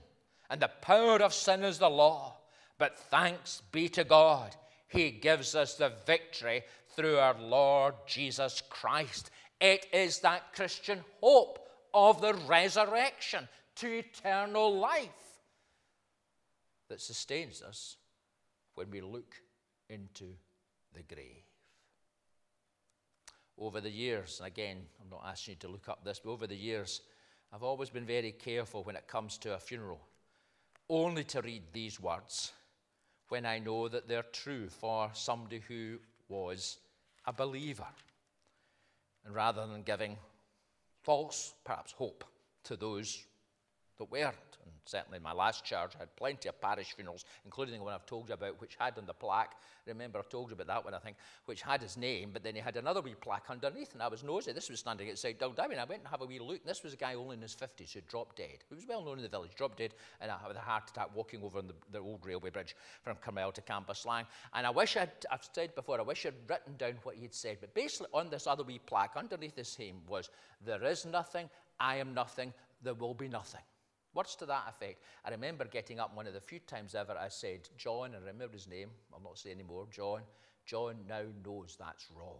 and 0.50 0.62
the 0.62 0.72
power 0.82 1.22
of 1.22 1.34
sin 1.34 1.64
is 1.64 1.80
the 1.80 1.90
law. 1.90 2.38
But 2.78 2.98
thanks 2.98 3.62
be 3.72 3.90
to 3.90 4.04
God, 4.04 4.56
He 4.88 5.12
gives 5.12 5.56
us 5.56 5.76
the 5.76 5.94
victory 6.06 6.64
through 6.96 7.18
our 7.18 7.40
Lord 7.40 7.96
Jesus 8.08 8.62
Christ. 8.70 9.32
It 9.60 9.86
is 9.92 10.20
that 10.20 10.54
Christian 10.54 11.04
hope 11.22 11.60
of 11.94 12.22
the 12.22 12.34
resurrection 12.34 13.48
to 13.76 14.00
eternal 14.00 14.78
life 14.78 15.10
that 16.90 17.02
sustains 17.02 17.62
us 17.62 17.98
when 18.76 18.90
we 18.90 19.02
look 19.02 19.36
into 19.90 20.26
the 20.94 21.04
grave. 21.04 21.44
Over 23.58 23.82
the 23.82 23.90
years, 23.90 24.40
and 24.40 24.48
again, 24.48 24.78
I'm 25.02 25.10
not 25.10 25.24
asking 25.26 25.54
you 25.54 25.60
to 25.62 25.68
look 25.68 25.90
up 25.90 26.04
this, 26.04 26.22
but 26.24 26.32
over 26.32 26.48
the 26.48 26.56
years, 26.56 27.02
I've 27.52 27.64
always 27.64 27.90
been 27.90 28.06
very 28.06 28.32
careful 28.32 28.84
when 28.84 28.96
it 28.96 29.08
comes 29.08 29.38
to 29.40 29.54
a 29.54 29.60
funeral, 29.60 30.00
only 30.90 31.24
to 31.26 31.42
read 31.42 31.64
these 31.72 32.00
words 32.00 32.52
when 33.30 33.46
I 33.46 33.60
know 33.60 33.88
that 33.88 34.08
they're 34.08 34.24
true 34.24 34.70
for 34.70 35.12
somebody 35.14 35.62
who 35.68 36.00
was 36.28 36.78
a 37.26 37.34
believer. 37.34 37.88
And 39.26 39.36
rather 39.36 39.68
than 39.68 39.84
giving 39.84 40.18
false, 41.04 41.54
perhaps, 41.64 41.92
hope 41.92 42.24
to 42.64 42.76
those 42.76 43.24
that 43.98 44.12
weren't. 44.12 44.49
And 44.70 44.80
certainly 44.86 45.18
in 45.18 45.24
my 45.24 45.34
last 45.34 45.66
charge, 45.66 45.92
I 45.96 46.00
had 46.00 46.16
plenty 46.16 46.50
of 46.50 46.62
parish 46.62 46.94
funerals, 46.96 47.26
including 47.46 47.76
the 47.76 47.84
one 47.84 47.94
I've 47.94 48.06
told 48.06 48.30
you 48.30 48.36
about, 48.36 48.62
which 48.62 48.76
had 48.80 48.98
on 48.98 49.06
the 49.06 49.14
plaque, 49.14 49.56
remember 49.86 50.20
I 50.20 50.22
told 50.30 50.50
you 50.50 50.54
about 50.54 50.68
that 50.68 50.86
one, 50.86 50.94
I 50.94 51.00
think, 51.00 51.18
which 51.46 51.62
had 51.62 51.82
his 51.82 51.98
name, 51.98 52.30
but 52.32 52.44
then 52.44 52.56
he 52.56 52.62
had 52.62 52.78
another 52.78 53.02
wee 53.02 53.16
plaque 53.20 53.46
underneath, 53.50 53.94
and 53.94 54.04
I 54.04 54.08
was 54.08 54.24
nosy. 54.24 54.52
This 54.52 54.70
was 54.70 54.80
standing 54.80 55.10
outside. 55.10 55.38
I 55.42 55.68
mean, 55.68 55.80
I 55.80 55.86
went 55.86 56.02
and 56.02 56.08
have 56.10 56.22
a 56.22 56.26
wee 56.26 56.40
look, 56.40 56.60
and 56.60 56.70
this 56.70 56.84
was 56.84 56.94
a 56.94 56.98
guy 56.98 57.16
only 57.16 57.36
in 57.36 57.42
his 57.42 57.56
50s 57.56 57.94
who 57.94 58.02
dropped 58.02 58.38
dead, 58.38 58.64
He 58.70 58.76
was 58.76 58.88
well 58.88 59.04
known 59.04 59.18
in 59.18 59.24
the 59.24 59.30
village, 59.30 59.56
dropped 59.56 59.78
dead 59.78 59.94
and 60.22 60.32
I 60.32 60.38
had 60.38 60.56
a 60.56 60.60
heart 60.60 60.90
attack 60.90 61.10
walking 61.16 61.44
over 61.44 61.62
the, 61.62 61.74
the 61.92 62.00
old 62.00 62.26
railway 62.26 62.50
bridge 62.50 62.76
from 63.02 63.18
Carmyle 63.18 63.52
to 63.54 63.62
Cambuslang. 63.62 64.26
And 64.54 64.66
I 64.66 64.70
wish 64.70 64.98
I'd, 64.98 65.12
I've 65.32 65.48
said 65.54 65.76
before, 65.76 66.00
I 66.00 66.04
wish 66.04 66.26
I'd 66.26 66.34
written 66.48 66.76
down 66.78 66.96
what 67.04 67.16
he 67.16 67.24
had 67.24 67.34
said, 67.34 67.58
but 67.62 67.74
basically 67.74 68.08
on 68.14 68.30
this 68.30 68.48
other 68.48 68.64
wee 68.64 68.80
plaque, 68.86 69.16
underneath 69.16 69.56
his 69.56 69.78
name 69.80 70.02
was, 70.08 70.30
There 70.66 70.84
is 70.84 71.06
nothing, 71.06 71.50
I 71.80 71.98
am 71.98 72.14
nothing, 72.14 72.54
there 72.82 72.94
will 72.94 73.14
be 73.14 73.28
nothing. 73.28 73.62
Words 74.14 74.36
to 74.38 74.46
that 74.48 74.66
effect. 74.68 75.04
I 75.24 75.30
remember 75.30 75.66
getting 75.66 76.00
up 76.00 76.16
one 76.16 76.28
of 76.28 76.34
the 76.34 76.42
few 76.42 76.60
times 76.60 76.96
ever 76.96 77.16
I 77.18 77.30
said, 77.30 77.70
John, 77.78 78.16
I 78.16 78.26
remember 78.26 78.54
his 78.54 78.68
name, 78.68 78.90
I'll 79.14 79.22
not 79.22 79.38
say 79.38 79.52
anymore, 79.52 79.88
John. 79.92 80.22
John 80.66 80.96
now 81.08 81.24
knows 81.46 81.78
that's 81.80 82.08
wrong. 82.16 82.40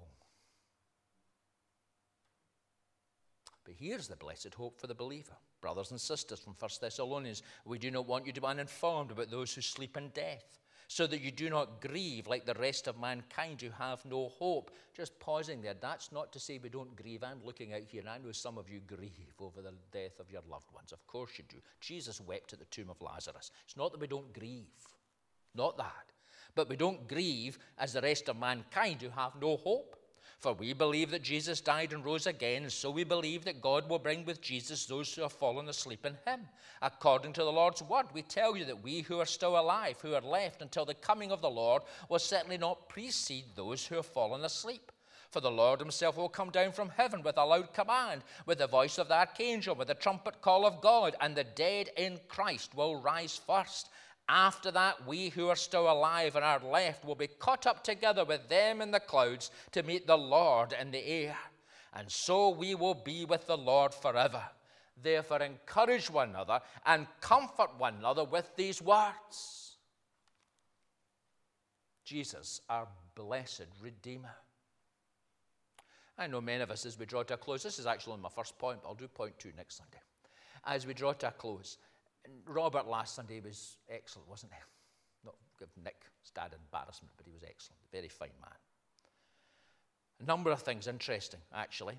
But 3.64 3.76
here's 3.78 4.08
the 4.08 4.16
blessed 4.16 4.54
hope 4.56 4.80
for 4.80 4.88
the 4.88 4.96
believer. 4.96 5.38
Brothers 5.62 5.92
and 5.92 6.02
sisters 6.02 6.40
from 6.40 6.56
1 6.58 6.70
Thessalonians, 6.82 7.44
we 7.66 7.78
do 7.78 7.92
not 7.92 8.08
want 8.08 8.26
you 8.26 8.34
to 8.34 8.42
be 8.42 8.48
uninformed 8.48 9.12
about 9.12 9.30
those 9.30 9.54
who 9.54 9.62
sleep 9.62 9.96
in 9.98 10.10
death 10.10 10.60
so 10.92 11.06
that 11.06 11.22
you 11.22 11.30
do 11.30 11.52
not 11.52 11.82
grieve 11.82 12.26
like 12.26 12.48
the 12.48 12.56
rest 12.56 12.88
of 12.88 13.00
mankind 13.00 13.62
who 13.62 13.70
have 13.70 14.04
no 14.06 14.28
hope. 14.40 14.72
Just 14.98 15.18
pausing 15.20 15.62
there, 15.62 15.76
that's 15.80 16.12
not 16.12 16.34
to 16.34 16.40
say 16.40 16.58
we 16.58 16.68
don't 16.68 16.96
grieve. 16.96 17.24
I'm 17.24 17.46
looking 17.46 17.74
out 17.76 17.84
here, 17.88 18.02
and 18.02 18.10
I 18.10 18.18
know 18.18 18.32
some 18.32 18.58
of 18.58 18.68
you 18.72 18.80
grieve 18.88 19.36
over 19.40 19.62
the 19.62 19.72
death 19.92 20.20
of 20.20 20.32
your 20.32 20.42
loved 20.50 20.74
ones. 20.74 20.92
Of 20.92 21.06
course 21.06 21.30
you 21.38 21.44
do. 21.48 21.58
Jesus 21.80 22.20
wept 22.20 22.54
at 22.54 22.60
the 22.60 22.66
tomb 22.66 22.90
of 22.90 23.00
Lazarus. 23.04 23.52
It's 23.66 23.78
not 23.78 23.92
that 23.92 24.02
we 24.02 24.08
don't 24.08 24.34
grieve, 24.34 24.66
not 25.54 25.78
that. 25.78 26.12
But 26.56 26.70
we 26.70 26.76
don't 26.76 27.08
grieve 27.08 27.60
as 27.78 27.94
the 27.94 28.02
rest 28.02 28.28
of 28.28 28.40
mankind 28.40 29.04
who 29.04 29.10
have 29.10 29.40
no 29.40 29.58
hope. 29.58 29.96
For 30.40 30.54
we 30.54 30.72
believe 30.72 31.12
that 31.12 31.22
Jesus 31.22 31.60
died 31.60 31.92
and 31.92 32.04
rose 32.04 32.26
again, 32.26 32.64
and 32.64 32.72
so 32.72 32.90
we 32.90 33.04
believe 33.04 33.44
that 33.44 33.62
God 33.62 33.90
will 33.90 34.00
bring 34.00 34.24
with 34.24 34.40
Jesus 34.40 34.86
those 34.86 35.14
who 35.14 35.22
have 35.24 35.34
fallen 35.34 35.68
asleep 35.68 36.06
in 36.06 36.18
him. 36.26 36.48
According 36.82 37.34
to 37.34 37.44
the 37.44 37.52
Lord's 37.52 37.84
word, 37.84 38.06
we 38.14 38.22
tell 38.22 38.56
you 38.56 38.64
that 38.64 38.82
we 38.82 39.02
who 39.02 39.20
are 39.20 39.26
still 39.26 39.60
alive, 39.60 40.00
who 40.02 40.14
are 40.14 40.22
left 40.22 40.62
until 40.62 40.86
the 40.86 40.94
coming 40.94 41.34
of 41.34 41.42
the 41.42 41.50
Lord, 41.50 41.82
will 42.08 42.20
certainly 42.20 42.58
not 42.58 42.88
precede 42.88 43.48
those 43.54 43.86
who 43.86 43.96
have 43.96 44.06
fallen 44.06 44.46
asleep. 44.46 44.94
For 45.30 45.42
the 45.42 45.52
Lord 45.52 45.82
himself 45.82 46.16
will 46.16 46.30
come 46.30 46.52
down 46.52 46.72
from 46.72 46.90
heaven 46.90 47.22
with 47.22 47.38
a 47.38 47.44
loud 47.44 47.74
command, 47.74 48.24
with 48.46 48.60
the 48.60 48.68
voice 48.68 48.98
of 48.98 49.10
the 49.10 49.18
archangel, 49.18 49.76
with 49.76 49.90
the 49.90 49.94
trumpet 49.94 50.42
call 50.42 50.66
of 50.66 50.80
God, 50.80 51.16
and 51.20 51.36
the 51.36 51.44
dead 51.44 51.90
in 51.98 52.18
Christ 52.30 52.74
will 52.74 52.96
rise 52.96 53.40
first. 53.46 53.90
After 54.30 54.70
that, 54.72 55.08
we 55.08 55.30
who 55.30 55.50
are 55.50 55.56
still 55.56 55.92
alive 55.92 56.36
and 56.36 56.46
are 56.46 56.60
left 56.60 57.04
will 57.04 57.16
be 57.16 57.26
caught 57.28 57.66
up 57.66 57.84
together 57.84 58.24
with 58.24 58.48
them 58.48 58.80
in 58.80 58.92
the 58.92 59.00
clouds 59.00 59.50
to 59.72 59.82
meet 59.82 60.06
the 60.06 60.18
Lord 60.18 60.72
in 60.80 60.92
the 60.92 61.04
air. 61.04 61.36
And 61.96 62.10
so 62.12 62.50
we 62.50 62.76
will 62.76 62.94
be 62.94 63.26
with 63.26 63.48
the 63.48 63.58
Lord 63.58 63.92
forever. 63.92 64.44
Therefore, 65.02 65.42
encourage 65.42 66.12
one 66.12 66.30
another 66.30 66.62
and 66.86 67.08
comfort 67.22 67.72
one 67.80 67.96
another 67.96 68.24
with 68.24 68.56
these 68.56 68.82
words 68.82 69.78
Jesus, 72.06 72.62
our 72.70 72.88
blessed 73.16 73.68
Redeemer. 73.82 74.36
I 76.18 76.28
know 76.28 76.42
many 76.42 76.62
of 76.62 76.72
us, 76.72 76.86
as 76.86 76.98
we 76.98 77.06
draw 77.06 77.24
to 77.24 77.36
a 77.36 77.38
close, 77.38 77.64
this 77.64 77.80
is 77.80 77.86
actually 77.86 78.18
my 78.18 78.30
first 78.30 78.58
point, 78.58 78.80
but 78.82 78.90
I'll 78.90 78.96
do 78.96 79.08
point 79.08 79.38
two 79.40 79.52
next 79.56 79.78
Sunday. 79.78 80.00
As 80.66 80.86
we 80.86 80.94
draw 80.94 81.14
to 81.14 81.28
a 81.28 81.32
close, 81.32 81.78
Robert 82.46 82.88
last 82.88 83.16
Sunday 83.16 83.40
was 83.40 83.78
excellent, 83.90 84.28
wasn't 84.28 84.52
he? 84.54 84.60
Not 85.26 85.36
give 85.60 85.70
Nick 85.84 86.06
Stad 86.24 86.54
embarrassment, 86.54 87.12
but 87.18 87.26
he 87.26 87.32
was 87.32 87.44
excellent. 87.44 87.80
Very 87.92 88.08
fine 88.08 88.30
man. 88.42 88.52
A 90.22 90.26
number 90.26 90.52
of 90.52 90.62
things 90.62 90.88
interesting, 90.88 91.40
actually. 91.54 91.98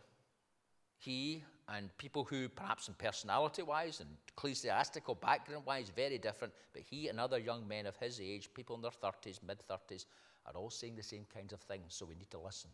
He 0.98 1.42
and 1.68 1.96
people 1.96 2.24
who, 2.24 2.48
perhaps 2.48 2.88
in 2.88 2.94
personality 2.94 3.62
wise 3.62 4.00
and 4.00 4.08
ecclesiastical 4.28 5.14
background 5.14 5.64
wise, 5.64 5.90
very 5.94 6.18
different, 6.18 6.52
but 6.74 6.82
he 6.82 7.08
and 7.08 7.18
other 7.18 7.38
young 7.38 7.66
men 7.66 7.86
of 7.86 7.96
his 7.96 8.20
age, 8.20 8.50
people 8.52 8.76
in 8.76 8.82
their 8.82 8.90
30s, 8.90 9.40
mid 9.46 9.62
30s, 9.70 10.04
are 10.46 10.56
all 10.56 10.70
saying 10.70 10.96
the 10.96 11.02
same 11.02 11.24
kinds 11.32 11.52
of 11.52 11.60
things, 11.60 11.94
so 11.94 12.04
we 12.04 12.14
need 12.14 12.30
to 12.30 12.40
listen. 12.40 12.70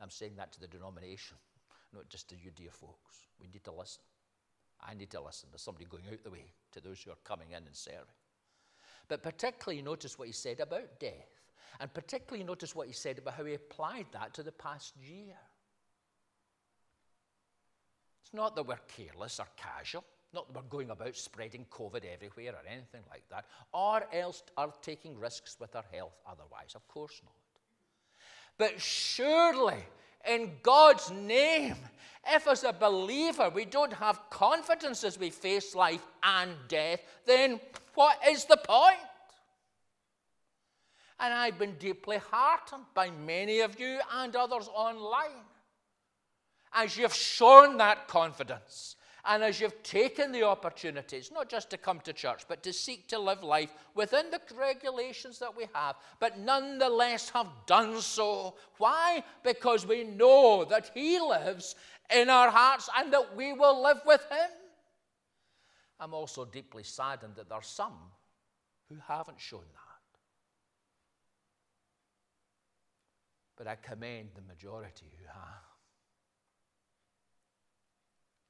I'm 0.00 0.10
saying 0.10 0.32
that 0.36 0.52
to 0.52 0.60
the 0.60 0.66
denomination, 0.66 1.36
not 1.94 2.08
just 2.08 2.28
to 2.30 2.34
you, 2.34 2.50
dear 2.54 2.70
folks. 2.70 3.26
We 3.40 3.48
need 3.48 3.64
to 3.64 3.72
listen. 3.72 4.02
I 4.82 4.94
need 4.94 5.10
to 5.10 5.22
listen. 5.22 5.48
There's 5.50 5.62
somebody 5.62 5.86
going 5.86 6.04
out 6.10 6.22
the 6.24 6.30
way 6.30 6.46
to 6.72 6.80
those 6.80 7.02
who 7.02 7.10
are 7.10 7.22
coming 7.24 7.50
in 7.50 7.58
and 7.58 7.74
serving. 7.74 8.00
But 9.08 9.22
particularly, 9.22 9.82
notice 9.82 10.18
what 10.18 10.28
he 10.28 10.32
said 10.32 10.60
about 10.60 10.98
death. 10.98 11.42
And 11.80 11.92
particularly, 11.92 12.44
notice 12.44 12.74
what 12.74 12.86
he 12.86 12.92
said 12.92 13.18
about 13.18 13.34
how 13.34 13.44
he 13.44 13.54
applied 13.54 14.06
that 14.12 14.34
to 14.34 14.42
the 14.42 14.52
past 14.52 14.94
year. 14.96 15.36
It's 18.22 18.34
not 18.34 18.56
that 18.56 18.66
we're 18.66 18.78
careless 18.88 19.40
or 19.40 19.46
casual, 19.56 20.04
not 20.32 20.46
that 20.48 20.56
we're 20.56 20.68
going 20.68 20.90
about 20.90 21.16
spreading 21.16 21.66
COVID 21.70 22.04
everywhere 22.04 22.54
or 22.54 22.66
anything 22.68 23.02
like 23.10 23.24
that, 23.30 23.46
or 23.72 24.06
else 24.12 24.42
are 24.56 24.72
taking 24.80 25.18
risks 25.18 25.56
with 25.60 25.74
our 25.76 25.84
health 25.92 26.18
otherwise. 26.26 26.74
Of 26.74 26.86
course 26.88 27.20
not. 27.24 27.34
But 28.58 28.80
surely, 28.80 29.84
in 30.28 30.52
God's 30.62 31.10
name, 31.10 31.76
if 32.28 32.46
as 32.46 32.64
a 32.64 32.72
believer 32.72 33.50
we 33.50 33.64
don't 33.64 33.92
have 33.92 34.20
confidence 34.30 35.04
as 35.04 35.18
we 35.18 35.30
face 35.30 35.74
life 35.74 36.04
and 36.22 36.52
death, 36.68 37.00
then 37.26 37.60
what 37.94 38.18
is 38.28 38.44
the 38.44 38.56
point? 38.56 38.96
And 41.18 41.32
I've 41.32 41.58
been 41.58 41.76
deeply 41.78 42.18
heartened 42.30 42.84
by 42.94 43.10
many 43.10 43.60
of 43.60 43.78
you 43.78 44.00
and 44.12 44.34
others 44.34 44.68
online 44.74 45.44
as 46.72 46.96
you've 46.96 47.14
shown 47.14 47.76
that 47.78 48.08
confidence 48.08 48.96
and 49.24 49.44
as 49.44 49.60
you've 49.60 49.82
taken 49.84 50.32
the 50.32 50.42
opportunities, 50.42 51.30
not 51.32 51.48
just 51.48 51.70
to 51.70 51.76
come 51.76 52.00
to 52.00 52.12
church, 52.12 52.42
but 52.48 52.62
to 52.64 52.72
seek 52.72 53.06
to 53.08 53.18
live 53.18 53.44
life 53.44 53.72
within 53.94 54.30
the 54.30 54.40
regulations 54.58 55.38
that 55.38 55.56
we 55.56 55.66
have, 55.72 55.94
but 56.18 56.38
nonetheless 56.40 57.30
have 57.30 57.46
done 57.66 58.00
so. 58.00 58.56
Why? 58.78 59.22
Because 59.44 59.86
we 59.86 60.02
know 60.02 60.64
that 60.64 60.90
He 60.92 61.20
lives 61.20 61.76
in 62.12 62.30
our 62.30 62.50
hearts 62.50 62.88
and 62.96 63.12
that 63.12 63.36
we 63.36 63.52
will 63.52 63.80
live 63.80 64.00
with 64.04 64.22
Him. 64.28 64.50
I'm 66.00 66.14
also 66.14 66.44
deeply 66.44 66.82
saddened 66.82 67.36
that 67.36 67.48
there 67.48 67.58
are 67.58 67.62
some 67.62 67.94
who 68.88 68.96
haven't 69.06 69.40
shown 69.40 69.60
that. 69.60 70.18
But 73.56 73.68
I 73.68 73.76
commend 73.76 74.30
the 74.34 74.42
majority 74.42 75.06
who 75.16 75.26
have. 75.28 75.71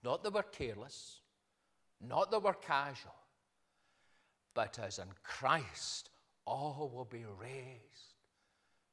Not 0.03 0.23
that 0.23 0.33
we're 0.33 0.43
careless, 0.43 1.21
not 2.01 2.31
that 2.31 2.43
we're 2.43 2.55
casual, 2.55 3.15
but 4.55 4.79
as 4.79 4.99
in 4.99 5.07
Christ 5.23 6.11
all 6.45 6.91
will 6.93 7.05
be 7.05 7.25
raised. 7.41 8.15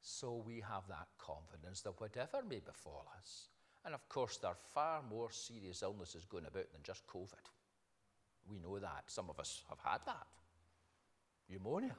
So 0.02 0.42
we 0.46 0.56
have 0.56 0.86
that 0.88 1.08
confidence 1.18 1.82
that 1.82 2.00
whatever 2.00 2.42
may 2.48 2.60
befall 2.60 3.06
us, 3.18 3.48
and 3.84 3.94
of 3.94 4.08
course, 4.08 4.36
there 4.36 4.50
are 4.50 4.56
far 4.74 5.02
more 5.10 5.30
serious 5.30 5.82
illnesses 5.82 6.24
going 6.26 6.44
about 6.46 6.70
than 6.72 6.82
just 6.82 7.06
COVID. 7.06 7.44
We 8.48 8.58
know 8.58 8.78
that. 8.78 9.04
Some 9.06 9.30
of 9.30 9.40
us 9.40 9.62
have 9.68 9.78
had 9.82 10.00
that. 10.06 10.26
Pneumonia, 11.48 11.96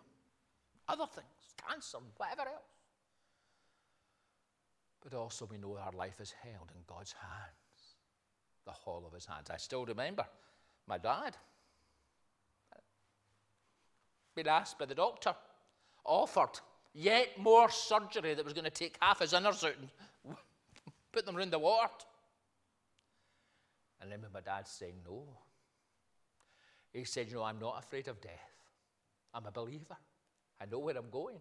other 0.87 1.07
things, 1.07 1.55
cancer, 1.67 1.97
whatever 2.17 2.41
else. 2.41 2.77
But 5.03 5.13
also, 5.15 5.47
we 5.49 5.57
know 5.57 5.77
our 5.77 5.91
life 5.91 6.21
is 6.21 6.33
held 6.43 6.69
in 6.75 6.81
God's 6.85 7.13
hands, 7.13 7.60
the 8.65 8.71
whole 8.71 9.03
of 9.05 9.13
His 9.13 9.25
hands. 9.25 9.49
I 9.49 9.57
still 9.57 9.85
remember 9.85 10.25
my 10.87 10.97
dad 10.97 11.35
being 14.35 14.47
asked 14.47 14.79
by 14.79 14.85
the 14.85 14.95
doctor, 14.95 15.35
offered 16.05 16.59
yet 16.93 17.37
more 17.37 17.69
surgery 17.69 18.33
that 18.33 18.45
was 18.45 18.53
going 18.53 18.65
to 18.65 18.71
take 18.71 18.97
half 19.01 19.19
his 19.19 19.33
innards 19.33 19.63
out 19.63 19.75
and 19.79 20.35
put 21.11 21.25
them 21.25 21.37
around 21.37 21.51
the 21.51 21.59
water. 21.59 22.05
And 23.99 24.09
remember 24.09 24.29
my 24.33 24.41
dad 24.41 24.67
saying 24.67 24.95
no. 25.05 25.23
He 26.91 27.03
said, 27.03 27.27
You 27.29 27.35
know, 27.35 27.43
I'm 27.43 27.59
not 27.59 27.79
afraid 27.79 28.07
of 28.07 28.19
death. 28.19 28.31
I'm 29.33 29.45
a 29.45 29.51
believer. 29.51 29.97
I 30.59 30.65
know 30.65 30.79
where 30.79 30.97
I'm 30.97 31.09
going. 31.09 31.39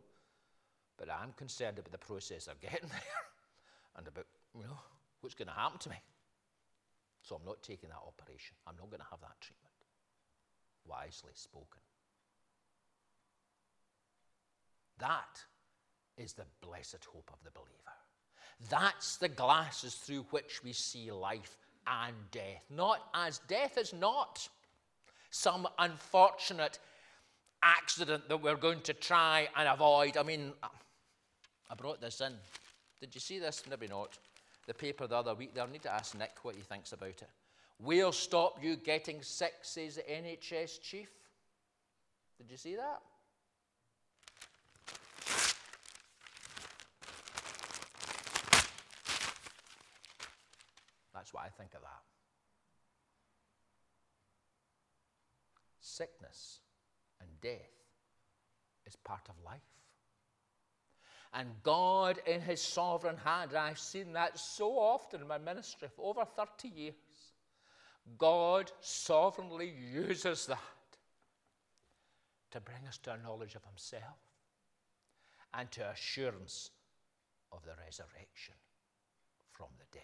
But 0.96 1.08
I'm 1.10 1.32
concerned 1.32 1.78
about 1.78 1.92
the 1.92 1.98
process 1.98 2.46
of 2.46 2.60
getting 2.60 2.88
there 2.88 3.00
and 3.96 4.06
about, 4.06 4.26
you 4.54 4.64
know, 4.64 4.78
what's 5.20 5.34
going 5.34 5.48
to 5.48 5.54
happen 5.54 5.78
to 5.78 5.88
me. 5.88 5.96
So 7.22 7.36
I'm 7.36 7.44
not 7.44 7.62
taking 7.62 7.90
that 7.90 7.98
operation. 8.06 8.56
I'm 8.66 8.76
not 8.78 8.90
going 8.90 9.00
to 9.00 9.06
have 9.10 9.20
that 9.20 9.40
treatment. 9.40 9.74
Wisely 10.86 11.32
spoken. 11.34 11.80
That 14.98 15.44
is 16.16 16.32
the 16.34 16.44
blessed 16.60 17.04
hope 17.12 17.30
of 17.32 17.38
the 17.44 17.50
believer. 17.50 17.74
That's 18.68 19.16
the 19.16 19.28
glasses 19.28 19.94
through 19.94 20.26
which 20.30 20.62
we 20.62 20.72
see 20.72 21.10
life 21.10 21.56
and 21.86 22.14
death. 22.30 22.64
Not 22.68 23.08
as 23.14 23.40
death 23.48 23.78
is 23.78 23.92
not 23.92 24.46
some 25.30 25.66
unfortunate 25.78 26.78
accident 27.62 28.28
that 28.28 28.42
we're 28.42 28.56
going 28.56 28.80
to 28.82 28.92
try 28.92 29.48
and 29.56 29.68
avoid. 29.68 30.16
I 30.16 30.22
mean, 30.22 30.52
I 30.62 31.74
brought 31.74 32.00
this 32.00 32.20
in. 32.20 32.32
Did 33.00 33.14
you 33.14 33.20
see 33.20 33.38
this? 33.38 33.62
Maybe 33.68 33.88
not. 33.88 34.18
The 34.66 34.74
paper 34.74 35.06
the 35.06 35.16
other 35.16 35.34
week. 35.34 35.54
They'll 35.54 35.66
need 35.66 35.82
to 35.82 35.92
ask 35.92 36.16
Nick 36.16 36.38
what 36.42 36.54
he 36.54 36.62
thinks 36.62 36.92
about 36.92 37.08
it. 37.08 37.30
We'll 37.78 38.12
stop 38.12 38.62
you 38.62 38.76
getting 38.76 39.22
sick, 39.22 39.54
says 39.62 39.96
the 39.96 40.02
NHS 40.02 40.82
chief. 40.82 41.08
Did 42.36 42.50
you 42.50 42.56
see 42.56 42.76
that? 42.76 43.00
That's 51.14 51.34
what 51.34 51.44
I 51.44 51.48
think 51.48 51.74
of 51.74 51.82
that. 51.82 52.02
Sickness 55.80 56.60
and 57.20 57.28
death 57.42 57.58
is 58.86 58.96
part 58.96 59.28
of 59.28 59.34
life. 59.44 59.60
And 61.32 61.48
God, 61.62 62.18
in 62.26 62.40
His 62.40 62.60
sovereign 62.60 63.16
hand, 63.16 63.50
and 63.50 63.60
I've 63.60 63.78
seen 63.78 64.12
that 64.14 64.38
so 64.38 64.72
often 64.72 65.20
in 65.20 65.28
my 65.28 65.38
ministry 65.38 65.88
for 65.94 66.06
over 66.06 66.24
30 66.24 66.68
years, 66.68 66.94
God 68.18 68.72
sovereignly 68.80 69.72
uses 69.92 70.46
that 70.46 70.58
to 72.50 72.60
bring 72.60 72.84
us 72.88 72.98
to 72.98 73.12
a 73.12 73.18
knowledge 73.18 73.54
of 73.54 73.64
Himself 73.64 74.18
and 75.54 75.70
to 75.72 75.88
assurance 75.90 76.70
of 77.52 77.62
the 77.64 77.74
resurrection 77.84 78.54
from 79.52 79.68
the 79.78 79.84
dead. 79.92 80.02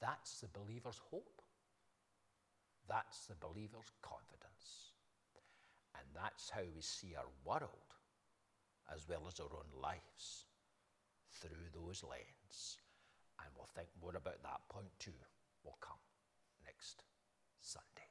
That's 0.00 0.40
the 0.40 0.48
believer's 0.48 1.00
hope. 1.10 1.42
That's 2.88 3.26
the 3.26 3.36
believer's 3.36 3.92
confidence. 4.02 4.94
And 5.94 6.04
that's 6.14 6.50
how 6.50 6.62
we 6.74 6.80
see 6.80 7.14
our 7.16 7.28
world 7.44 7.94
as 8.94 9.08
well 9.08 9.22
as 9.28 9.40
our 9.40 9.46
own 9.52 9.82
lives 9.82 10.46
through 11.32 11.70
those 11.72 12.02
lenses. 12.02 12.78
And 13.40 13.48
we'll 13.56 13.68
think 13.74 13.88
more 14.00 14.16
about 14.16 14.42
that 14.42 14.60
point 14.68 14.90
too. 14.98 15.18
Will 15.64 15.78
come 15.80 15.98
next 16.64 17.02
Sunday. 17.60 18.08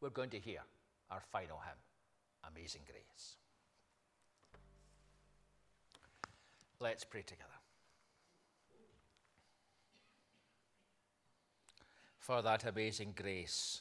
We're 0.00 0.10
going 0.10 0.30
to 0.30 0.38
hear 0.38 0.60
our 1.10 1.20
final 1.20 1.58
hymn, 1.58 2.52
Amazing 2.54 2.82
Grace. 2.86 3.36
Let's 6.80 7.04
pray 7.04 7.22
together. 7.22 7.60
for 12.30 12.42
that 12.42 12.64
amazing 12.64 13.12
grace 13.16 13.80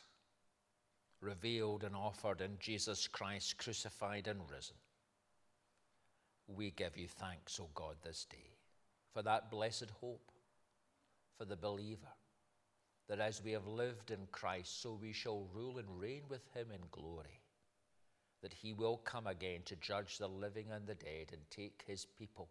revealed 1.22 1.84
and 1.84 1.96
offered 1.96 2.42
in 2.42 2.58
Jesus 2.60 3.08
Christ, 3.08 3.58
crucified 3.58 4.28
and 4.28 4.40
risen. 4.50 4.78
We 6.48 6.72
give 6.72 6.98
you 6.98 7.08
thanks, 7.08 7.60
O 7.60 7.70
God, 7.74 7.96
this 8.04 8.26
day 8.26 8.60
for 9.14 9.24
that 9.24 9.50
blessed 9.50 9.90
hope 10.02 10.32
for 11.38 11.46
the 11.46 11.56
believer, 11.56 12.14
that 13.08 13.20
as 13.20 13.44
we 13.44 13.52
have 13.52 13.68
lived 13.68 14.12
in 14.12 14.28
Christ, 14.32 14.82
so 14.82 14.98
we 15.02 15.14
shall 15.14 15.48
rule 15.54 15.78
and 15.78 16.00
reign 16.00 16.24
with 16.30 16.48
him 16.54 16.68
in 16.72 16.82
glory, 16.92 17.42
that 18.42 18.54
he 18.54 18.74
will 18.74 18.98
come 18.98 19.28
again 19.28 19.62
to 19.66 19.76
judge 19.78 20.18
the 20.18 20.28
living 20.28 20.68
and 20.72 20.86
the 20.86 20.96
dead 20.96 21.32
and 21.32 21.42
take 21.50 21.84
his 21.88 22.06
people 22.06 22.50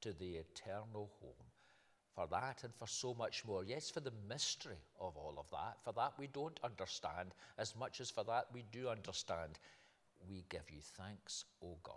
to 0.00 0.12
the 0.12 0.36
eternal 0.36 1.10
home 1.20 1.49
for 2.14 2.26
that 2.30 2.64
and 2.64 2.74
for 2.74 2.86
so 2.86 3.14
much 3.14 3.44
more. 3.44 3.64
Yes, 3.64 3.90
for 3.90 4.00
the 4.00 4.12
mystery 4.28 4.80
of 5.00 5.16
all 5.16 5.34
of 5.38 5.50
that. 5.50 5.76
For 5.84 5.92
that 5.92 6.14
we 6.18 6.26
don't 6.26 6.58
understand 6.64 7.34
as 7.58 7.74
much 7.76 8.00
as 8.00 8.10
for 8.10 8.24
that 8.24 8.46
we 8.52 8.64
do 8.72 8.88
understand. 8.88 9.58
We 10.28 10.44
give 10.48 10.70
you 10.70 10.80
thanks, 10.80 11.44
O 11.62 11.76
God. 11.82 11.94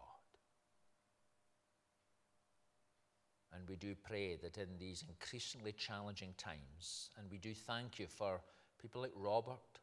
And 3.54 3.67
we 3.69 3.76
do 3.76 3.93
pray 3.95 4.36
that 4.41 4.58
in 4.58 4.67
these 4.80 5.04
increasingly 5.08 5.73
challenging 5.73 6.34
times, 6.38 7.10
and 7.17 7.30
we 7.30 7.38
do 7.38 7.54
thank 7.54 7.99
you 7.99 8.08
for 8.08 8.41
people 8.82 9.02
like 9.02 9.12
Robert 9.15 9.80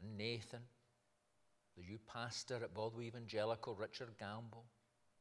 and 0.00 0.16
Nathan, 0.16 0.62
the 1.76 1.84
youth 1.84 2.06
pastor 2.06 2.56
at 2.62 2.74
Baldwin 2.74 3.06
Evangelical, 3.06 3.74
Richard 3.74 4.10
Gamble, 4.18 4.64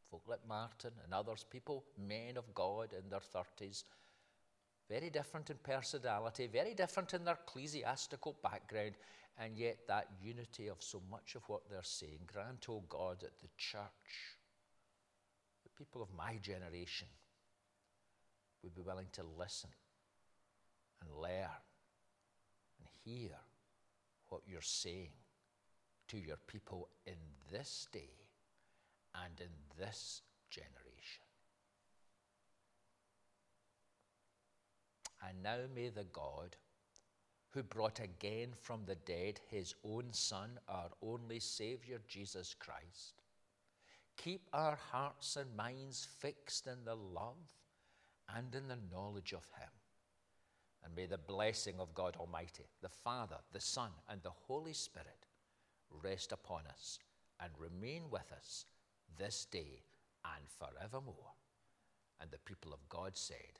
folk 0.09 0.23
like 0.27 0.47
Martin 0.47 0.91
and 1.03 1.13
others, 1.13 1.45
people, 1.49 1.83
men 1.97 2.37
of 2.37 2.53
God 2.53 2.93
in 2.93 3.09
their 3.09 3.19
30s, 3.19 3.83
very 4.89 5.09
different 5.09 5.49
in 5.49 5.57
personality, 5.61 6.47
very 6.47 6.73
different 6.73 7.13
in 7.13 7.25
their 7.25 7.37
ecclesiastical 7.45 8.37
background, 8.41 8.95
and 9.37 9.57
yet 9.57 9.79
that 9.87 10.07
unity 10.21 10.67
of 10.67 10.77
so 10.79 11.01
much 11.11 11.35
of 11.35 11.43
what 11.47 11.69
they're 11.69 11.81
saying. 11.83 12.19
Grant, 12.25 12.65
O 12.69 12.73
oh 12.73 12.83
God, 12.87 13.19
that 13.21 13.37
the 13.39 13.49
church, 13.57 14.37
the 15.63 15.69
people 15.77 16.01
of 16.01 16.09
my 16.17 16.37
generation, 16.41 17.07
would 18.63 18.73
be 18.73 18.81
willing 18.81 19.07
to 19.13 19.23
listen 19.37 19.69
and 21.01 21.21
learn 21.21 21.61
and 22.79 22.87
hear 23.03 23.31
what 24.29 24.41
you're 24.47 24.61
saying 24.61 25.11
to 26.07 26.17
your 26.17 26.37
people 26.47 26.87
in 27.05 27.15
this 27.51 27.87
day 27.91 28.26
and 29.25 29.39
in 29.39 29.51
this 29.79 30.21
generation. 30.49 31.23
And 35.27 35.43
now 35.43 35.57
may 35.73 35.89
the 35.89 36.05
God 36.05 36.55
who 37.51 37.63
brought 37.63 37.99
again 37.99 38.49
from 38.61 38.81
the 38.85 38.95
dead 38.95 39.39
his 39.49 39.73
own 39.83 40.05
Son, 40.11 40.59
our 40.67 40.89
only 41.01 41.39
Saviour, 41.39 41.99
Jesus 42.07 42.53
Christ, 42.53 43.21
keep 44.15 44.47
our 44.53 44.77
hearts 44.91 45.37
and 45.37 45.55
minds 45.55 46.07
fixed 46.19 46.67
in 46.67 46.83
the 46.85 46.95
love 46.95 47.55
and 48.35 48.53
in 48.53 48.67
the 48.67 48.77
knowledge 48.91 49.33
of 49.33 49.47
him. 49.59 49.69
And 50.83 50.95
may 50.95 51.05
the 51.05 51.17
blessing 51.17 51.75
of 51.79 51.93
God 51.93 52.15
Almighty, 52.17 52.65
the 52.81 52.89
Father, 52.89 53.37
the 53.51 53.59
Son, 53.59 53.89
and 54.09 54.21
the 54.21 54.29
Holy 54.29 54.73
Spirit 54.73 55.25
rest 56.03 56.31
upon 56.31 56.61
us 56.67 56.99
and 57.39 57.51
remain 57.57 58.03
with 58.11 58.31
us 58.31 58.65
this 59.17 59.45
day 59.45 59.83
and 60.23 60.45
forevermore. 60.49 61.33
And 62.19 62.31
the 62.31 62.39
people 62.39 62.73
of 62.73 62.87
God 62.89 63.15
said, 63.15 63.59